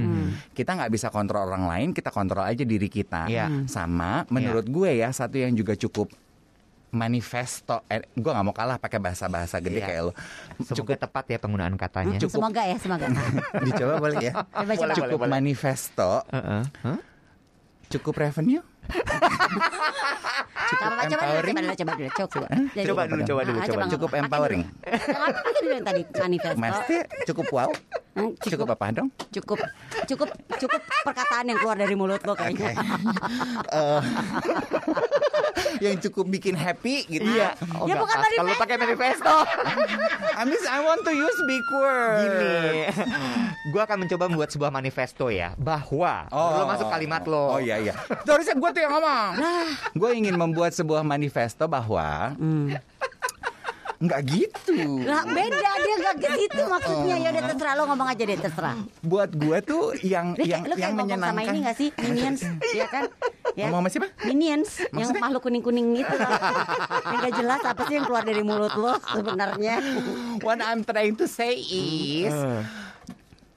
Kita 0.54 0.72
nggak 0.72 0.88
bisa 0.88 1.10
kontrol 1.10 1.44
orang 1.44 1.66
lain, 1.66 1.88
kita 1.90 2.08
kontrol 2.08 2.46
aja 2.46 2.62
diri 2.62 2.86
kita. 2.86 3.26
Iya. 3.26 3.66
Sama, 3.66 4.22
menurut 4.30 4.64
gue 4.64 4.96
ya 4.96 5.10
satu 5.10 5.36
yang 5.36 5.52
juga 5.52 5.74
cukup 5.74 6.14
manifesto. 6.88 7.82
Eh, 7.86 8.06
gue 8.08 8.30
nggak 8.30 8.46
mau 8.46 8.54
kalah 8.54 8.78
pakai 8.78 8.96
bahasa-bahasa 8.96 9.58
gede 9.58 9.82
Iya. 9.82 9.86
kayak 9.86 10.02
lo. 10.06 10.12
Semoga 10.62 10.94
tepat 10.96 11.24
ya 11.28 11.38
penggunaan 11.38 11.74
katanya. 11.76 12.16
Cukup. 12.16 12.40
Semoga 12.40 12.62
ya, 12.64 12.76
semoga. 12.78 13.06
Dicoba 13.66 13.94
boleh 14.00 14.18
ya. 14.22 14.32
Coba, 14.32 14.72
coba. 14.72 14.94
Cukup 14.94 15.20
manifesto, 15.28 16.10
Heeh. 16.30 16.62
Hah? 16.86 16.98
cukup 17.86 18.14
revenue. 18.18 18.62
Coba, 20.66 20.76
coba, 20.76 21.02
coba, 21.06 21.06
dulu, 21.06 21.14
empowering. 21.14 21.54
coba, 21.54 21.62
dulu, 21.62 21.74
coba, 21.76 21.92
dulu, 21.94 22.10
coba. 22.26 22.46
Jadi- 22.74 22.86
Coba 22.86 23.02
dulu, 23.06 23.22
coba 23.22 23.40
dulu, 23.42 23.58
Ah, 23.58 23.66
coba. 23.66 23.76
nggak 23.76 23.92
Cukup 23.94 24.08
apa-apa. 24.08 24.24
empowering. 24.26 24.62
Dulu. 24.62 25.16
Apa-apa 25.16 25.48
dulu 25.52 25.70
yang 25.70 25.84
tadi 25.84 26.02
manifesto. 26.16 26.60
Mesti 26.60 26.96
cukup 27.24 27.46
wow. 27.50 27.70
Hmm, 28.16 28.32
Cukup 28.40 28.72
apa 28.72 28.96
dong? 28.96 29.08
cukup 29.28 29.60
cukup 30.08 30.28
cukup 30.56 30.80
perkataan 31.04 31.52
yang 31.52 31.60
keluar 31.60 31.76
dari 31.76 31.92
mulut 31.92 32.24
lo 32.24 32.32
kayaknya. 32.32 32.72
Eh, 33.68 34.00
yang 35.84 36.00
cukup 36.00 36.24
bikin 36.26 36.56
happy 36.56 37.04
gitu. 37.06 37.28
Iya. 37.28 37.52
ya. 37.52 37.76
Oh, 37.76 37.84
Ya, 37.84 38.00
bukan. 38.00 38.16
Kalau 38.16 38.54
pakai 38.56 38.76
manifesto. 38.80 39.34
I 40.40 40.42
mean, 40.44 40.60
I 40.64 40.80
want 40.80 41.04
to 41.04 41.12
use 41.12 41.38
big 41.44 41.64
word. 41.72 42.20
Gini, 42.24 42.88
gue 43.72 43.80
akan 43.80 43.96
mencoba 44.04 44.24
membuat 44.28 44.50
sebuah 44.52 44.70
manifesto 44.70 45.28
ya 45.28 45.52
bahwa 45.56 46.28
lo 46.32 46.64
masuk 46.64 46.88
kalimat 46.88 47.22
lo. 47.24 47.56
Oh 47.56 47.60
iya 47.60 47.76
iya. 47.80 47.94
Terusnya 48.24 48.56
gue 48.56 48.70
tuh 48.72 48.80
yang 48.80 48.92
ngomong. 48.96 49.32
Gue 49.92 50.10
ingin 50.16 50.36
membuat 50.36 50.72
sebuah 50.72 51.04
manifesto 51.04 51.68
bahwa 51.68 52.32
nggak 53.96 54.20
gitu. 54.28 55.00
Lah 55.08 55.24
beda 55.24 55.70
dia 55.80 55.94
nggak 55.96 56.16
gitu 56.36 56.60
maksudnya 56.68 57.16
ya 57.16 57.28
udah 57.32 57.44
terserah 57.48 57.72
lo 57.80 57.82
ngomong 57.88 58.08
aja 58.12 58.22
deh 58.28 58.38
terserah. 58.38 58.76
Buat 59.00 59.30
gue 59.32 59.58
tuh 59.64 59.84
yang 60.04 60.36
Lu 60.36 60.44
kayak, 60.44 60.50
yang 60.52 60.62
kayak 60.68 60.76
yang 60.76 60.92
ngomong 60.92 61.08
sama 61.08 61.40
ini 61.40 61.48
menyenangkan. 61.48 61.64
gak 61.64 61.76
sih 61.80 61.88
Minions 61.96 62.40
ya 62.76 62.86
kan 62.92 63.02
ya. 63.56 63.64
Ngomong 63.72 63.80
sama 63.88 63.88
siapa? 63.92 64.08
Minions 64.28 64.70
yang 64.84 64.92
Maksudnya? 64.92 65.22
makhluk 65.24 65.42
kuning-kuning 65.48 65.88
itu 65.96 66.14
loh. 66.14 66.32
Yang 67.08 67.18
gak 67.24 67.34
jelas 67.40 67.60
apa 67.64 67.80
sih 67.88 67.94
yang 67.96 68.04
keluar 68.04 68.24
dari 68.28 68.42
mulut 68.44 68.74
lo 68.76 68.92
sebenarnya 69.00 69.74
What 70.44 70.60
I'm 70.60 70.84
trying 70.84 71.16
to 71.16 71.24
say 71.24 71.56
is 71.56 72.36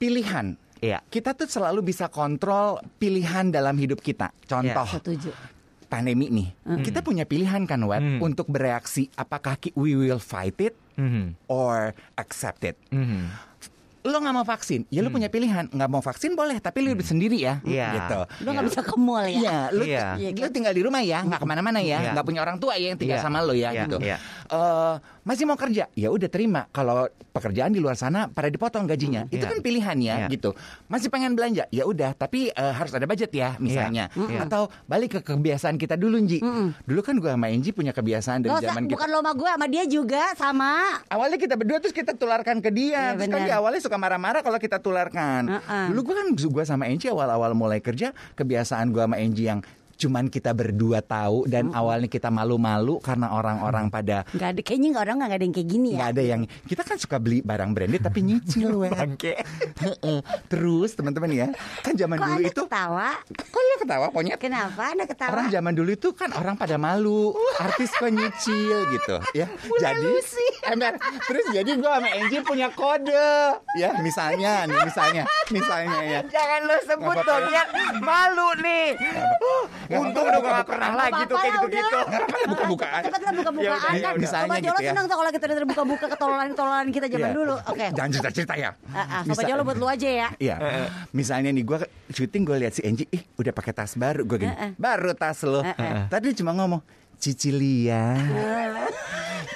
pilihan. 0.00 0.56
Iya. 0.80 1.04
Kita 1.12 1.36
tuh 1.36 1.44
selalu 1.44 1.84
bisa 1.84 2.08
kontrol 2.08 2.80
pilihan 2.96 3.52
dalam 3.52 3.76
hidup 3.76 4.00
kita. 4.00 4.32
Contoh, 4.48 4.88
Setuju 4.88 5.59
pandemi 5.90 6.30
nih. 6.30 6.48
Kita 6.86 7.02
punya 7.02 7.26
pilihan 7.26 7.66
kan, 7.66 7.82
Web, 7.82 7.98
Hmm. 7.98 8.20
untuk 8.22 8.46
bereaksi 8.46 9.10
apakah 9.18 9.58
we 9.74 9.98
will 9.98 10.22
fight 10.22 10.56
it 10.62 10.78
Mhm. 10.94 11.34
or 11.50 11.90
accept 12.14 12.62
it. 12.62 12.78
Mhm. 12.94 13.34
Lo 14.00 14.16
nggak 14.16 14.32
mau 14.32 14.42
vaksin, 14.42 14.88
ya 14.88 15.00
lo 15.00 15.08
punya 15.08 15.28
pilihan. 15.28 15.68
Nggak 15.68 15.88
mau 15.88 16.00
vaksin 16.00 16.32
boleh, 16.32 16.56
tapi 16.56 16.80
lo 16.80 16.88
hidup 16.90 17.04
sendiri 17.04 17.36
ya. 17.36 17.60
Iya. 17.60 17.88
Gitu. 18.00 18.18
Lo 18.42 18.48
gak 18.50 18.64
bisa 18.64 18.80
ke 18.80 18.96
mall 18.96 19.28
ya 19.28 19.36
Iya, 19.36 19.58
lo, 19.70 19.82
Iya. 19.84 20.06
lo 20.32 20.48
tinggal 20.48 20.72
di 20.72 20.80
rumah 20.80 21.04
ya, 21.04 21.20
nggak 21.20 21.36
ke 21.36 21.46
mana-mana 21.46 21.78
ya, 21.78 22.00
Iya. 22.00 22.10
nggak 22.16 22.24
punya 22.24 22.40
orang 22.40 22.56
tua 22.56 22.74
ya 22.74 22.92
yang 22.92 22.98
tinggal 22.98 23.20
Iya. 23.20 23.24
sama 23.24 23.44
lo 23.44 23.52
ya, 23.52 23.70
Iya, 23.70 23.84
gitu. 23.84 23.96
iya. 24.00 24.16
Eh, 24.48 24.94
masih 25.22 25.44
mau 25.44 25.54
kerja, 25.54 25.84
ya 25.92 26.08
udah 26.08 26.26
terima. 26.26 26.64
Kalau 26.70 27.04
pekerjaan 27.30 27.70
di 27.70 27.78
luar 27.78 27.94
sana 27.94 28.26
pada 28.26 28.48
dipotong 28.48 28.88
gajinya, 28.88 29.28
itu 29.28 29.38
Iya. 29.38 29.52
kan 29.52 29.58
pilihan 29.60 29.96
ya, 29.98 30.14
Iya. 30.16 30.26
gitu. 30.32 30.50
Masih 30.88 31.08
pengen 31.08 31.36
belanja, 31.36 31.68
ya 31.68 31.84
udah, 31.84 32.10
tapi 32.14 32.48
eh, 32.50 32.72
harus 32.72 32.90
ada 32.90 33.04
budget 33.04 33.30
ya, 33.30 33.54
misalnya. 33.58 34.08
Iya. 34.16 34.48
Atau 34.48 34.72
balik 34.86 35.20
ke 35.20 35.30
kebiasaan 35.30 35.76
kita 35.76 35.94
dulu, 35.94 36.16
Nji. 36.18 36.40
Dulu 36.82 37.00
kan 37.00 37.14
gue 37.16 37.28
sama 37.28 37.46
Enji 37.48 37.70
punya 37.70 37.92
kebiasaan 37.92 38.42
dari 38.42 38.50
Lo 38.50 38.58
zaman 38.58 38.88
kita. 38.88 38.96
bukan 38.96 39.08
lo 39.08 39.18
sama 39.20 39.32
gue 39.34 39.50
sama 39.50 39.66
dia 39.66 39.84
juga 39.84 40.22
sama 40.34 40.72
Awalnya 41.06 41.38
kita 41.38 41.54
berdua 41.54 41.78
terus 41.78 41.92
kita 41.92 42.14
tularkan 42.14 42.58
ke 42.58 42.70
dia. 42.70 43.12
Iya, 43.12 43.18
terus 43.18 43.28
kan 43.28 43.40
dia 43.44 43.56
awalnya 43.58 43.80
suka 43.90 43.98
marah-marah 43.98 44.46
kalau 44.46 44.62
kita 44.62 44.78
tularkan. 44.78 45.50
Heeh. 45.50 45.90
Dulu 45.90 46.00
gue 46.06 46.14
kan 46.14 46.28
gue 46.30 46.62
sama 46.62 46.86
Enji 46.86 47.10
awal-awal 47.10 47.58
mulai 47.58 47.82
kerja 47.82 48.14
kebiasaan 48.38 48.94
gue 48.94 49.02
sama 49.02 49.18
Enji 49.18 49.50
yang 49.50 49.66
cuman 50.00 50.32
kita 50.32 50.56
berdua 50.56 51.04
tahu 51.04 51.44
dan 51.44 51.68
awalnya 51.76 52.08
kita 52.08 52.32
malu-malu 52.32 52.96
karena 53.04 53.36
orang-orang 53.36 53.92
pada 53.92 54.24
Gak 54.32 54.56
ada 54.56 54.60
kayaknya 54.64 54.88
nggak 54.96 55.04
orang 55.04 55.16
nggak 55.20 55.30
ada 55.36 55.44
yang 55.44 55.54
kayak 55.54 55.68
gini 55.68 55.88
nggak 55.92 56.08
ya 56.08 56.14
ada 56.16 56.22
yang 56.24 56.42
kita 56.64 56.82
kan 56.82 56.96
suka 56.96 57.20
beli 57.20 57.44
barang 57.44 57.70
branded 57.76 58.00
tapi 58.00 58.24
nyicil 58.24 58.70
weh. 58.80 58.88
Bangke. 58.88 59.36
Terus 60.48 60.96
teman-teman 60.96 61.30
ya 61.30 61.46
kan 61.84 61.92
zaman 61.94 62.16
Kok 62.16 62.26
dulu 62.26 62.42
itu 62.48 62.62
ketawa? 62.64 63.10
Kok 63.28 63.60
lu 63.60 63.74
ketawa 63.84 64.06
ponyet 64.08 64.38
Kenapa 64.40 64.82
anda 64.96 65.04
ketawa? 65.04 65.30
Orang 65.36 65.48
zaman 65.52 65.72
dulu 65.76 65.90
itu 65.92 66.08
kan 66.16 66.30
orang 66.32 66.56
pada 66.56 66.80
malu, 66.80 67.36
artis 67.60 67.92
kok 67.92 68.08
nyicil 68.08 68.88
gitu, 68.88 69.20
ya. 69.36 69.46
jadi, 69.76 70.12
ember, 70.72 70.96
terus 71.28 71.44
jadi 71.52 71.70
gue 71.76 71.90
sama 71.90 72.08
Angie 72.08 72.40
punya 72.40 72.72
kode, 72.72 73.60
ya. 73.76 74.00
Misalnya, 74.00 74.64
nih, 74.64 74.80
misalnya, 74.80 75.22
misalnya 75.52 76.00
ya. 76.00 76.20
Jangan 76.24 76.60
lo 76.64 76.76
sebut 76.88 77.16
Nggak 77.20 77.26
dong, 77.28 77.44
ya. 77.52 77.64
Malu 78.00 78.48
nih. 78.64 78.86
Untung 79.90 80.22
udah 80.22 80.40
gak 80.40 80.66
pernah 80.66 80.90
lagi 80.94 81.20
tuh 81.24 81.36
kayak 81.36 81.52
gitu-gitu. 81.56 81.98
Buka-bukaan. 82.46 83.02
Cepatlah 83.02 83.32
buka-bukaan 83.34 83.66
Ya 83.66 83.74
ya 83.74 84.00
kan. 84.00 84.12
udah. 84.12 84.20
Misalnya 84.20 84.48
gitu 84.52 84.66
Jolo 84.66 84.78
ya. 84.78 84.90
senang 84.90 85.04
tuh 85.04 85.16
kalau 85.16 85.30
kita 85.30 85.44
udah 85.44 85.58
terbuka-buka 85.58 86.06
ketololan-ketololan 86.08 86.86
kita 86.88 87.06
zaman 87.08 87.20
Iya. 87.22 87.34
dulu 87.34 87.54
Oke 87.64 87.86
Jangan 87.90 88.10
cerita-cerita 88.12 88.54
ya. 88.54 88.70
Ah, 88.88 88.98
ah, 89.00 89.20
Sobat 89.24 89.44
Jolo 89.44 89.62
buat 89.62 89.76
lu 89.76 89.86
aja 89.86 90.08
ya 90.08 90.28
Iya, 90.36 90.56
misalnya 91.10 91.50
nih 91.50 91.64
gue 91.64 91.78
syuting 92.08 92.42
gue 92.42 92.56
lihat 92.58 92.72
si 92.72 92.82
Angie, 92.82 93.08
ih 93.08 93.22
udah 93.34 93.50
pakai 93.50 93.72
tas 93.72 93.94
baru, 93.94 94.22
gue 94.22 94.38
gini, 94.40 94.54
baru 94.76 95.10
tas 95.12 95.42
lo. 95.42 95.60
Tadi 96.06 96.32
cuma 96.32 96.52
ngomong 96.52 96.80
Cicilia. 97.16 98.14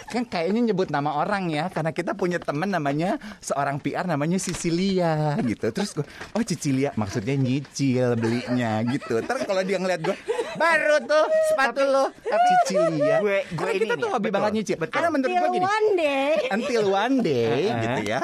Kan 0.07 0.23
kayaknya 0.25 0.71
nyebut 0.71 0.89
nama 0.89 1.15
orang 1.15 1.49
ya, 1.49 1.69
karena 1.69 1.91
kita 1.91 2.13
punya 2.13 2.39
temen 2.39 2.67
namanya 2.67 3.17
seorang 3.39 3.79
PR 3.79 4.05
namanya 4.05 4.37
Sicilia 4.37 5.15
gitu. 5.41 5.71
Terus 5.71 5.91
gue, 5.93 6.07
oh 6.31 6.43
Cicilia, 6.43 6.91
maksudnya 6.95 7.35
nyicil 7.35 8.15
belinya 8.15 8.81
gitu. 8.85 9.19
Terus 9.21 9.43
kalau 9.43 9.61
dia 9.61 9.77
ngeliat 9.77 10.01
gue, 10.01 10.17
Baru 10.55 11.03
tuh 11.03 11.27
sepatu 11.51 11.83
lo. 11.83 12.15
Cicilia. 12.63 13.19
Gue- 13.19 13.43
gue 13.45 13.59
Karena 13.59 13.75
ini 13.75 13.83
kita 13.83 13.95
tuh 13.99 14.09
hobi 14.09 14.23
betul, 14.25 14.35
banget 14.39 14.53
nyicil. 14.55 14.77
betul. 14.79 14.95
Karena 14.95 15.09
menurut 15.11 15.27
gue 15.29 15.41
Until 15.41 15.51
gini. 15.53 15.67
one 15.67 15.89
day. 15.93 16.31
Until 16.47 16.85
one 16.87 17.17
day 17.19 17.59
gitu 17.83 18.01
ya. 18.07 18.19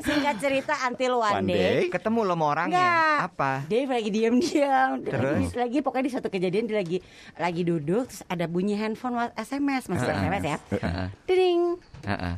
Singkat 0.00 0.36
cerita 0.38 0.74
until 0.86 1.12
one, 1.18 1.34
One 1.34 1.46
day. 1.48 1.58
day. 1.58 1.90
Ketemu 1.90 2.18
lo 2.22 2.34
sama 2.34 2.44
orangnya. 2.46 2.78
Enggak. 2.78 3.16
Apa? 3.26 3.52
Dave 3.66 3.90
lagi 3.90 4.10
diam-diam. 4.10 4.90
Terus? 5.02 5.34
Lagi, 5.42 5.58
lagi 5.58 5.78
pokoknya 5.80 6.04
di 6.06 6.12
suatu 6.12 6.28
kejadian 6.28 6.64
dia 6.64 6.76
lagi 6.78 6.98
lagi 7.34 7.62
duduk 7.62 8.06
terus 8.06 8.22
ada 8.26 8.46
bunyi 8.46 8.74
handphone 8.74 9.16
SMS 9.34 9.88
masuk 9.88 10.06
Heeh. 10.06 10.22
SMS 10.22 10.42
ya. 10.44 10.56
Heeh. 10.72 11.06
Ding. 11.28 11.76
Heeh. 12.06 12.36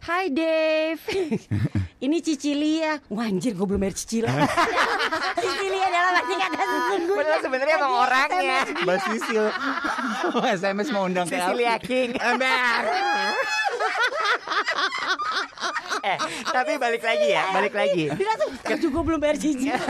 Hai 0.00 0.32
Dave. 0.32 1.04
Ini 2.04 2.16
Cicilia. 2.24 2.96
Wah 3.12 3.28
anjir 3.28 3.52
gue 3.52 3.66
belum 3.68 3.84
bayar 3.84 3.92
cicilan. 3.92 4.32
Cicilia 5.44 5.86
dalam 5.92 6.12
arti 6.16 6.34
kata 6.40 6.56
sesungguhnya. 6.64 7.20
Padahal 7.20 7.40
sebenarnya 7.44 7.74
emang 7.76 7.94
orangnya. 8.08 8.58
Mbak 8.80 8.98
Sisil 9.04 9.44
SMS 10.64 10.88
mau 10.88 11.04
undang 11.04 11.28
Alfi. 11.28 11.68
King. 11.84 12.16
Ember. 12.16 12.82
Eh, 16.02 16.16
tapi 16.46 16.72
balik 16.76 17.02
lagi 17.02 17.26
ya, 17.28 17.42
balik 17.50 17.74
lagi. 17.74 18.04
Dia 18.08 18.26
langsung, 18.26 18.50
"Aku 18.56 18.76
juga 18.78 18.98
belum 19.02 19.18
bayar 19.18 19.36
cicilan. 19.36 19.80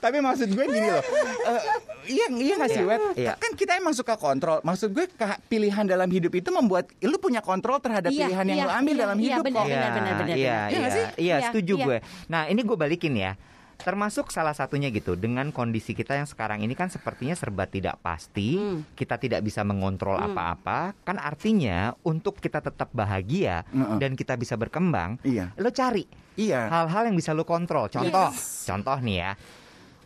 Tapi 0.00 0.16
maksud 0.18 0.48
gue 0.50 0.64
gini 0.66 0.88
loh. 0.88 1.02
eh, 1.46 1.62
iya 2.08 2.26
iya 2.30 2.54
nggak 2.56 2.70
sih, 2.70 2.82
Iya, 2.82 2.88
Wet? 2.88 3.00
iya. 3.16 3.32
Kan 3.36 3.52
kita 3.54 3.76
emang 3.76 3.92
suka 3.92 4.16
kontrol. 4.16 4.60
Maksud 4.62 4.92
gue 4.92 5.04
pilihan 5.46 5.84
dalam 5.84 6.08
hidup 6.08 6.32
itu 6.32 6.48
membuat 6.48 6.88
lu 7.00 7.16
punya 7.16 7.40
kontrol 7.40 7.78
terhadap 7.78 8.10
Iya, 8.10 8.26
pilihan 8.26 8.44
yang 8.46 8.58
iya, 8.58 8.64
lu 8.64 8.72
ambil 8.72 8.94
iya, 8.94 9.02
dalam 9.02 9.16
iya, 9.18 9.24
hidup 9.26 9.44
benar, 9.44 9.56
kok. 9.56 9.66
benar, 9.66 9.90
benar, 9.90 9.90
benar, 9.90 10.10
Iya, 10.10 10.16
benar. 10.16 10.36
iya, 10.36 10.56
Iya 10.70 10.78
nggak 10.78 10.92
sih? 10.92 11.04
iya, 11.04 11.36
Iya, 11.36 11.46
setuju 11.50 11.74
iya. 11.76 11.84
gue. 11.84 11.96
Nah, 12.28 12.42
ini 12.48 12.60
gue 12.62 12.76
balikin 12.78 13.14
ya. 13.14 13.32
Termasuk 13.80 14.28
salah 14.28 14.52
satunya 14.52 14.88
gitu 14.88 15.14
dengan 15.14 15.48
kondisi 15.50 15.92
kita 15.92 16.12
yang 16.12 16.24
sekarang 16.24 16.60
ini 16.60 16.72
kan 16.72 16.86
sepertinya 16.86 17.32
serba 17.32 17.64
tidak 17.64 17.96
pasti, 18.00 18.54
Hmm. 18.54 18.84
kita 18.92 19.16
tidak 19.16 19.40
bisa 19.40 19.60
mengontrol 19.62 20.16
apa-apa. 20.16 20.92
Kan 21.00 21.16
artinya 21.16 21.96
untuk 22.02 22.36
kita 22.36 22.60
tetap 22.60 22.88
bahagia 22.90 23.64
Mm-mm. 23.68 23.96
dan 23.96 24.14
kita 24.14 24.34
bisa 24.34 24.54
berkembang, 24.54 25.16
Iya. 25.22 25.52
lo 25.54 25.70
cari 25.70 26.04
Iya. 26.36 26.68
hal-hal 26.68 27.08
yang 27.08 27.16
bisa 27.16 27.32
lo 27.32 27.42
kontrol. 27.42 27.88
Contoh, 27.88 28.30
contoh 28.64 28.98
nih 29.00 29.16
ya. 29.18 29.32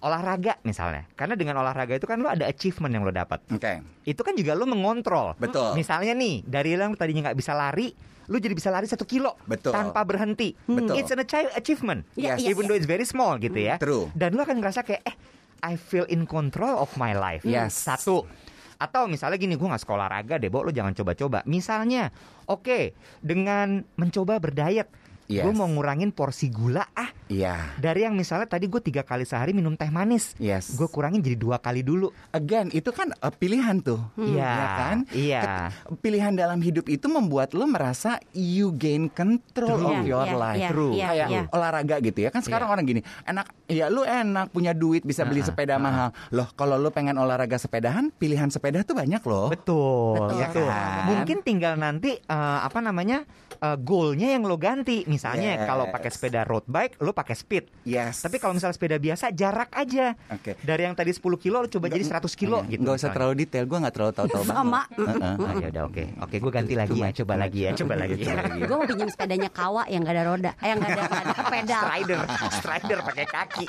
Olahraga 0.04 0.61
misalnya. 0.62 1.08
Karena 1.16 1.32
dengan 1.32 1.56
olahraga 1.58 1.96
itu 1.96 2.04
kan 2.04 2.20
lo 2.20 2.28
ada 2.28 2.44
achievement 2.44 2.92
yang 2.92 3.02
lo 3.02 3.11
dapat. 3.11 3.40
Oke. 3.49 3.80
Itu 4.04 4.20
kan 4.20 4.37
juga 4.37 4.52
lo 4.52 4.68
mengontrol. 4.68 5.32
Betul. 5.34 5.73
Misalnya 5.73 6.12
nih, 6.12 6.44
dari 6.44 6.76
yang 6.76 6.92
tadinya 6.92 7.32
nggak 7.32 7.38
bisa 7.40 7.56
lari, 7.56 7.88
lu 8.28 8.37
jadi 8.37 8.52
bisa 8.52 8.68
lari 8.68 8.84
satu 8.84 9.08
kilo 9.08 9.32
Betul. 9.44 9.73
tanpa 9.73 10.04
berhenti. 10.04 10.52
Betul. 10.68 11.00
It's 11.00 11.08
an 11.08 11.25
achi- 11.25 11.52
achievement. 11.52 12.04
Iya, 12.14 12.37
Yes. 12.37 12.44
iya, 12.44 12.49
Even 12.52 12.64
iya. 12.64 12.68
though 12.68 12.78
it's 12.78 12.84
very 12.87 13.08
small 13.08 13.40
gitu 13.40 13.56
ya. 13.56 13.80
True. 13.80 14.12
Dan 14.12 14.37
lu 14.37 14.44
akan 14.44 14.61
ngerasa 14.61 14.84
kayak 14.84 15.02
eh 15.02 15.16
I 15.64 15.80
feel 15.80 16.04
in 16.06 16.28
control 16.28 16.76
of 16.76 16.92
my 17.00 17.16
life. 17.16 17.40
Yes. 17.40 17.73
Satu. 17.73 18.28
Atau 18.76 19.08
misalnya 19.08 19.40
gini, 19.40 19.56
gue 19.56 19.64
nggak 19.64 19.80
sekolah 19.80 20.04
olahraga 20.04 20.37
deh, 20.37 20.52
Bo, 20.52 20.61
lu 20.61 20.68
jangan 20.68 20.92
coba-coba. 20.92 21.40
Misalnya, 21.46 22.12
oke, 22.44 22.92
dengan 23.25 23.80
mencoba 23.96 24.37
berdiet, 24.37 24.90
gue 25.36 25.46
Yes. 25.46 25.56
mau 25.56 25.66
ngurangin 25.66 26.10
porsi 26.10 26.46
gula 26.46 26.86
ah. 26.92 27.10
Iya. 27.24 27.56
Dari 27.76 28.04
yang 28.04 28.14
misalnya 28.14 28.44
tadi 28.44 28.66
gue 28.66 28.78
tiga 28.78 29.00
kali 29.00 29.24
sehari 29.24 29.50
minum 29.50 29.72
teh 29.72 29.88
manis, 29.88 30.36
Yes. 30.36 30.72
gue 30.72 30.86
kurangin 30.86 31.18
jadi 31.18 31.34
dua 31.34 31.56
kali 31.56 31.80
dulu. 31.80 32.12
Again, 32.30 32.68
itu 32.70 32.90
kan 32.90 33.10
uh, 33.16 33.32
pilihan 33.32 33.80
tuh. 33.80 33.96
Iya, 34.14 34.44
Ya 34.44 34.66
kan? 34.76 34.96
iya. 35.10 35.40
Ket- 35.40 35.62
Pilihan 35.98 36.32
dalam 36.32 36.60
hidup 36.60 36.84
itu 36.86 37.08
membuat 37.08 37.50
lo 37.50 37.64
merasa 37.64 38.20
you 38.30 38.70
gain 38.70 39.08
control 39.08 39.72
True. 39.74 39.88
of 39.88 39.96
Iya, 39.96 40.04
your 40.04 40.26
iya, 40.26 40.36
life. 40.36 40.58
iya, 40.58 40.68
True. 40.68 40.92
iya, 40.92 41.06
Kayak 41.06 41.26
iya. 41.26 41.40
olahraga 41.48 41.96
gitu 41.98 42.18
ya. 42.20 42.28
Kan 42.28 42.40
sekarang 42.40 42.68
Iya. 42.68 42.74
orang 42.74 42.84
gini, 42.84 43.00
enak 43.24 43.46
ya 43.64 43.86
lu 43.88 44.02
enak 44.02 44.46
punya 44.50 44.70
duit 44.70 45.00
bisa 45.02 45.24
beli 45.24 45.40
Ah, 45.40 45.46
sepeda 45.46 45.74
ah. 45.74 45.80
mahal. 45.80 46.08
Loh, 46.30 46.52
kalau 46.52 46.76
lu 46.76 46.90
pengen 46.90 47.16
olahraga 47.16 47.56
sepedahan, 47.56 48.12
pilihan 48.12 48.46
sepeda 48.46 48.82
tuh 48.82 48.92
banyak 48.92 49.22
loh. 49.22 49.48
Betul, 49.48 50.20
Betul. 50.20 50.38
Ya 50.38 50.48
kan? 50.52 51.08
Mungkin 51.08 51.40
tinggal 51.40 51.74
nanti 51.74 52.14
eh, 52.14 52.58
apa 52.60 52.78
namanya 52.78 53.24
eh, 53.56 53.76
goalnya 53.76 54.28
yang 54.28 54.44
lo 54.44 54.60
ganti. 54.60 55.06
Misalnya 55.06 55.23
Yes. 55.26 55.64
kalau 55.64 55.88
pakai 55.88 56.10
sepeda 56.10 56.40
road 56.42 56.64
bike, 56.64 57.00
lo 57.00 57.10
pakai 57.10 57.32
speed. 57.32 57.64
Yes. 57.82 58.20
Tapi 58.20 58.36
kalau 58.36 58.52
misalnya 58.52 58.72
sepeda 58.72 58.96
biasa, 58.96 59.30
jarak 59.30 59.72
aja. 59.72 60.12
Oke. 60.28 60.52
Dari 60.58 60.82
yang 60.82 60.92
tadi 60.92 61.10
10 61.10 61.24
kilo, 61.38 61.56
lo 61.58 61.66
coba 61.66 61.88
jadi 61.88 62.04
100 62.04 62.28
kilo 62.34 62.60
Iya, 62.60 62.70
gitu. 62.70 62.80
Nggak 62.80 62.92
usah 62.92 63.00
misalnya. 63.00 63.16
terlalu 63.16 63.34
detail, 63.38 63.64
gue 63.64 63.78
nggak 63.80 63.94
terlalu 63.94 64.12
tahu-tahu 64.12 64.42
banget. 64.42 64.60
Sama. 64.60 64.82
Heeh. 65.00 65.34
Ah, 65.40 65.54
ya 65.56 65.68
udah 65.70 65.82
oke, 65.84 66.04
oke, 66.20 66.36
gue 66.36 66.52
ganti 66.52 66.74
lagi 66.74 66.98
ya, 66.98 67.08
coba 67.14 67.34
lagi 67.34 67.60
ya, 67.62 67.70
coba 67.72 67.94
lagi. 67.94 68.14
Lagi. 68.20 68.60
Gue 68.60 68.76
mau 68.76 68.84
pinjam 68.84 69.08
sepedanya 69.08 69.48
Kawa 69.48 69.82
yang 69.86 70.02
gak 70.02 70.12
ada 70.12 70.24
roda, 70.26 70.52
eh 70.58 70.68
yang 70.68 70.78
gak 70.78 70.90
ada, 70.90 71.02
nggak 71.02 71.24
ada 71.24 71.42
pedal. 71.48 71.80
Strider, 71.80 72.20
strider 72.52 72.98
pakai 73.00 73.24
kaki. 73.24 73.64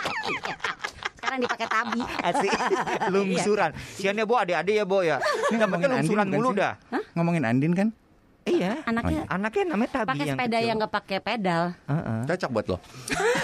Sekarang 1.16 1.40
dipakai 1.42 1.68
tabi. 1.68 2.02
Asik, 2.22 2.52
lungsuran. 3.14 3.72
Siannya 3.96 4.24
bo, 4.24 4.36
adik-adik 4.36 4.76
ya 4.76 4.86
bo 4.86 5.02
ya. 5.02 5.18
Nggak 5.50 5.70
pakai 5.70 5.88
lungsuran 5.90 6.26
bukan 6.26 6.38
mulu 6.38 6.50
dah. 6.54 6.74
Ngomongin 7.14 7.44
Andin 7.44 7.74
kan? 7.74 7.88
Iya. 8.46 8.86
Anaknya 8.86 9.26
Anaknya 9.26 9.64
namanya 9.68 9.92
Tabi 9.92 10.08
pakai 10.08 10.22
yang 10.24 10.38
sepeda 10.38 10.54
kecil. 10.54 10.68
yang 10.70 10.76
gak 10.80 10.94
pakai 10.94 11.18
pedal. 11.20 11.64
Heeh. 11.84 12.20
Cocok 12.26 12.50
buat 12.52 12.66
lo. 12.70 12.78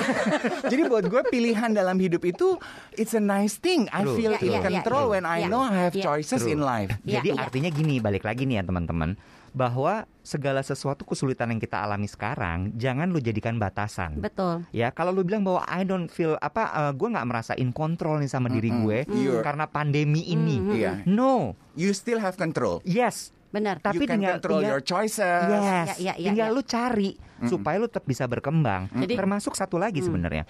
Jadi 0.72 0.82
buat 0.86 1.06
gue 1.06 1.22
pilihan 1.26 1.70
dalam 1.72 1.98
hidup 1.98 2.22
itu 2.24 2.62
it's 2.94 3.12
a 3.12 3.20
nice 3.20 3.58
thing. 3.58 3.90
I 3.90 4.02
True, 4.02 4.14
feel 4.14 4.32
Iya, 4.32 4.40
in 4.40 4.46
iya, 4.46 4.60
iya, 4.60 4.62
control 4.78 5.04
iya. 5.04 5.12
when 5.12 5.26
I 5.26 5.38
Iya, 5.42 5.48
know 5.48 5.62
I 5.62 5.74
have 5.84 5.96
iya. 5.96 6.04
choices 6.04 6.40
True. 6.40 6.54
in 6.54 6.62
life. 6.62 6.94
Iya, 7.02 7.18
Jadi 7.18 7.30
iya. 7.30 7.42
artinya 7.42 7.70
gini, 7.70 7.98
balik 7.98 8.22
lagi 8.22 8.46
nih 8.46 8.62
ya 8.62 8.64
teman-teman, 8.64 9.18
bahwa 9.52 9.94
segala 10.22 10.62
sesuatu 10.62 11.02
kesulitan 11.02 11.50
yang 11.50 11.60
kita 11.60 11.82
alami 11.82 12.06
sekarang 12.06 12.72
jangan 12.76 13.10
lu 13.10 13.18
jadikan 13.18 13.58
batasan. 13.58 14.22
Betul. 14.22 14.70
Ya, 14.70 14.90
kalau 14.90 15.10
lu 15.10 15.26
bilang 15.26 15.42
bahwa 15.42 15.66
I 15.66 15.82
don't 15.82 16.08
feel 16.08 16.38
apa, 16.38 16.62
eh, 16.70 16.94
gue 16.94 17.10
nggak 17.10 17.26
merasa 17.26 17.54
in 17.56 17.74
control 17.74 18.22
nih 18.22 18.30
sama 18.30 18.48
diri 18.48 18.70
Mm-mm. 18.70 18.86
gue 18.86 18.98
You're- 19.10 19.42
karena 19.42 19.66
pandemi 19.66 20.24
ini. 20.24 20.62
Iya. 20.78 21.02
No, 21.04 21.58
You 21.74 21.90
still 21.92 22.20
have 22.20 22.36
control. 22.36 22.80
yes, 22.84 23.34
Benar. 23.52 23.78
tapi 23.78 23.96
you 23.98 24.08
can 24.08 24.18
tinggal 24.18 24.40
control 24.40 24.58
tinggal- 24.58 24.72
your 24.72 24.82
choices. 24.82 25.44
Yes, 25.46 25.88
Ya, 25.96 25.96
ya, 26.00 26.14
ya, 26.18 26.30
tinggal 26.32 26.50
ya. 26.50 26.56
lu 26.56 26.64
cari 26.64 27.10
supaya 27.44 27.76
lu 27.76 27.86
tetap 27.86 28.04
bisa 28.04 28.24
berkembang. 28.26 28.88
Jadi- 28.92 29.14
Termasuk 29.14 29.54
satu 29.54 29.76
lagi 29.76 30.00
sebenarnya, 30.00 30.48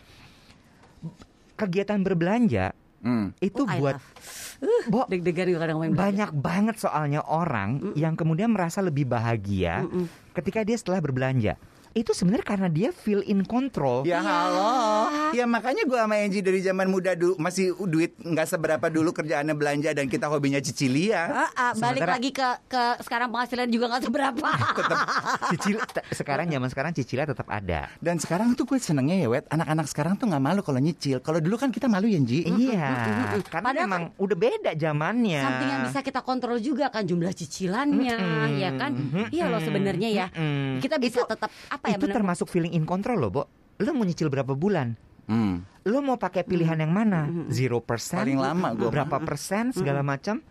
kegiatan 1.55 1.99
berbelanja 1.99 2.73
Hmm. 3.01 3.33
itu 3.39 3.57
Oh, 3.59 3.69
buat 3.71 3.97
love. 3.97 4.05
Bo, 4.85 5.09
Deg-degan 5.09 5.49
juga 5.49 5.65
kadang 5.65 5.81
main 5.81 5.89
banyak 5.89 6.29
banget 6.31 6.77
soalnya 6.77 7.25
orang 7.25 7.97
yang 7.97 8.13
kemudian 8.13 8.53
merasa 8.53 8.77
lebih 8.79 9.09
bahagia 9.09 9.81
Mm-mm. 9.81 10.05
ketika 10.31 10.61
dia 10.61 10.77
setelah 10.77 11.01
berbelanja. 11.01 11.57
Itu 11.91 12.15
sebenarnya 12.15 12.47
karena 12.47 12.67
dia 12.67 12.89
feel 12.89 13.19
in 13.21 13.43
control. 13.43 14.07
Ya 14.07 14.23
halo, 14.23 15.11
ya 15.35 15.43
makanya 15.43 15.83
gue 15.83 15.99
sama 15.99 16.15
Angie 16.15 16.39
dari 16.39 16.59
zaman 16.59 16.87
muda 16.87 17.11
dulu 17.13 17.35
masih 17.35 17.75
duit 17.83 18.15
nggak 18.15 18.47
seberapa 18.47 18.87
dulu 18.87 19.11
kerjaannya 19.11 19.51
belanja 19.51 19.91
dan 19.91 20.07
kita 20.07 20.31
hobinya 20.31 20.63
cicilia. 20.63 21.27
Ah, 21.27 21.51
ah, 21.51 21.71
balik 21.75 21.99
Sementara- 21.99 22.15
lagi 22.15 22.29
ke 22.31 22.47
ke 22.65 22.83
sekarang 23.03 23.27
penghasilan 23.27 23.67
juga 23.67 23.91
nggak 23.91 24.03
seberapa. 24.07 24.47
Cicil 25.51 25.83
te- 25.83 26.07
sekarang 26.13 26.47
zaman 26.47 26.69
sekarang 26.71 26.91
cicilan 26.95 27.27
tetap 27.27 27.47
ada. 27.47 27.91
Dan 27.99 28.15
sekarang 28.17 28.55
tuh 28.55 28.63
gue 28.63 28.79
senengnya 28.79 29.19
ya 29.19 29.27
wet, 29.27 29.51
anak-anak 29.51 29.83
sekarang 29.85 30.15
tuh 30.15 30.31
nggak 30.31 30.39
malu 30.41 30.63
kalau 30.63 30.79
nyicil. 30.79 31.19
Kalau 31.19 31.43
dulu 31.43 31.59
kan 31.59 31.75
kita 31.75 31.91
malu 31.91 32.07
ya 32.07 32.23
Ji. 32.23 32.47
Iya, 32.47 32.87
karena 33.43 33.67
Padahal 33.67 33.83
memang 33.83 34.01
udah 34.15 34.37
beda 34.39 34.71
zamannya. 34.79 35.43
Something 35.43 35.69
yang 35.69 35.81
bisa 35.83 35.99
kita 35.99 36.23
kontrol 36.23 36.55
juga 36.55 36.87
kan 36.87 37.03
jumlah 37.03 37.35
cicilannya, 37.35 38.15
Mm-mm. 38.15 38.55
ya 38.55 38.69
kan? 38.79 38.91
Iya 39.27 39.51
loh 39.51 39.59
sebenarnya 39.59 40.07
ya. 40.07 40.25
Mm-mm. 40.31 40.79
Kita 40.79 40.95
bisa 40.95 41.27
Itu- 41.27 41.27
tetap 41.27 41.51
apa 41.81 41.89
ya 41.89 41.97
itu 41.97 42.05
benar. 42.05 42.21
termasuk 42.21 42.45
feeling 42.45 42.77
in 42.77 42.85
control 42.85 43.17
loh, 43.17 43.31
Bo. 43.33 43.43
Lo 43.81 43.97
mau 43.97 44.05
nyicil 44.05 44.29
berapa 44.29 44.53
bulan? 44.53 44.93
Hmm. 45.25 45.65
Lo 45.89 46.05
mau 46.05 46.21
pakai 46.21 46.45
pilihan 46.45 46.77
yang 46.77 46.93
mana? 46.93 47.25
Zero 47.49 47.81
persen? 47.81 48.21
Paling 48.21 48.37
lama 48.37 48.77
gua. 48.77 48.93
Berapa 48.93 49.17
persen 49.25 49.73
segala 49.73 50.05
macam? 50.05 50.45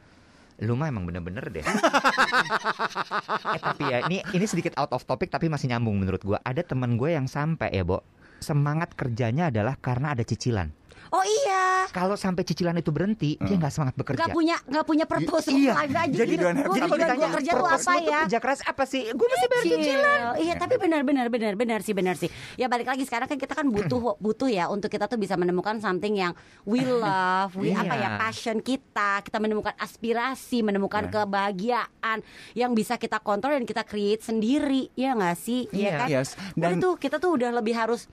Lu 0.58 0.74
mah 0.74 0.90
emang 0.90 1.06
bener-bener 1.06 1.46
deh. 1.54 1.62
eh 3.56 3.60
tapi 3.62 3.84
ya 3.86 4.02
ini 4.10 4.26
ini 4.34 4.44
sedikit 4.44 4.74
out 4.74 4.90
of 4.90 5.06
topic 5.06 5.30
tapi 5.30 5.46
masih 5.46 5.70
nyambung 5.70 6.02
menurut 6.02 6.18
gua. 6.26 6.42
Ada 6.42 6.66
teman 6.66 6.98
gue 6.98 7.14
yang 7.14 7.30
sampai 7.30 7.70
ya, 7.70 7.86
Bo. 7.86 8.02
Semangat 8.42 8.98
kerjanya 8.98 9.54
adalah 9.54 9.78
karena 9.78 10.18
ada 10.18 10.26
cicilan. 10.26 10.74
Oh 11.10 11.24
iya. 11.24 11.90
Kalau 11.90 12.14
sampai 12.14 12.42
cicilan 12.42 12.72
itu 12.72 12.88
berhenti, 12.88 13.34
dia 13.36 13.56
nggak 13.56 13.68
semangat 13.68 13.94
bekerja. 13.94 14.18
Gak 14.20 14.30
punya 14.30 14.56
nggak 14.62 14.84
punya 14.84 15.04
purpose 15.04 15.50
Iya. 15.50 15.74
aja 15.74 16.06
Jadi 16.06 16.38
gitu. 16.38 16.46
Gua 16.46 16.70
jadi 16.70 16.86
ditanya, 16.88 17.28
kerja 17.34 17.50
tuh 17.52 17.66
apa 17.66 17.92
ya? 17.98 18.20
kerja 18.24 18.38
keras 18.38 18.60
apa 18.62 18.84
sih? 18.84 19.02
Gue 19.10 19.26
mesti 19.26 19.46
bayar 19.46 19.64
Cicil. 19.64 19.78
cicilan. 19.80 20.18
Iya, 20.38 20.54
tapi 20.54 20.74
benar 20.76 21.02
benar 21.02 21.26
benar 21.26 21.52
benar 21.54 21.80
sih 21.82 21.90
benar 21.92 22.14
sih. 22.14 22.30
Ya 22.54 22.70
balik 22.70 22.86
lagi 22.86 23.02
sekarang 23.02 23.26
kan 23.26 23.36
kita 23.36 23.52
kan 23.52 23.66
butuh 23.66 23.98
butuh 24.22 24.46
ya 24.46 24.70
untuk 24.70 24.86
kita 24.86 25.04
tuh 25.04 25.18
bisa 25.18 25.34
menemukan 25.34 25.78
something 25.78 26.14
yang 26.14 26.30
we 26.62 26.78
love, 27.02 27.58
we 27.58 27.70
Iya. 27.70 27.82
apa 27.82 27.94
ya 27.96 28.08
passion 28.16 28.58
kita, 28.60 29.22
kita 29.22 29.38
menemukan 29.38 29.74
aspirasi, 29.76 30.62
menemukan 30.62 31.10
kebahagiaan 31.10 32.22
yang 32.52 32.70
bisa 32.70 32.94
kita 32.94 33.18
kontrol 33.18 33.52
dan 33.52 33.66
kita 33.66 33.82
create 33.82 34.22
sendiri, 34.22 34.94
ya 34.94 35.14
nggak 35.14 35.34
sih? 35.34 35.66
Iya 35.70 35.82
Iya. 35.82 35.98
kan? 35.98 36.08
Yes. 36.08 36.28
Dan 36.54 36.78
tuh 36.78 36.94
kita 36.94 37.18
tuh 37.18 37.34
udah 37.34 37.50
lebih 37.52 37.74
harus 37.74 38.06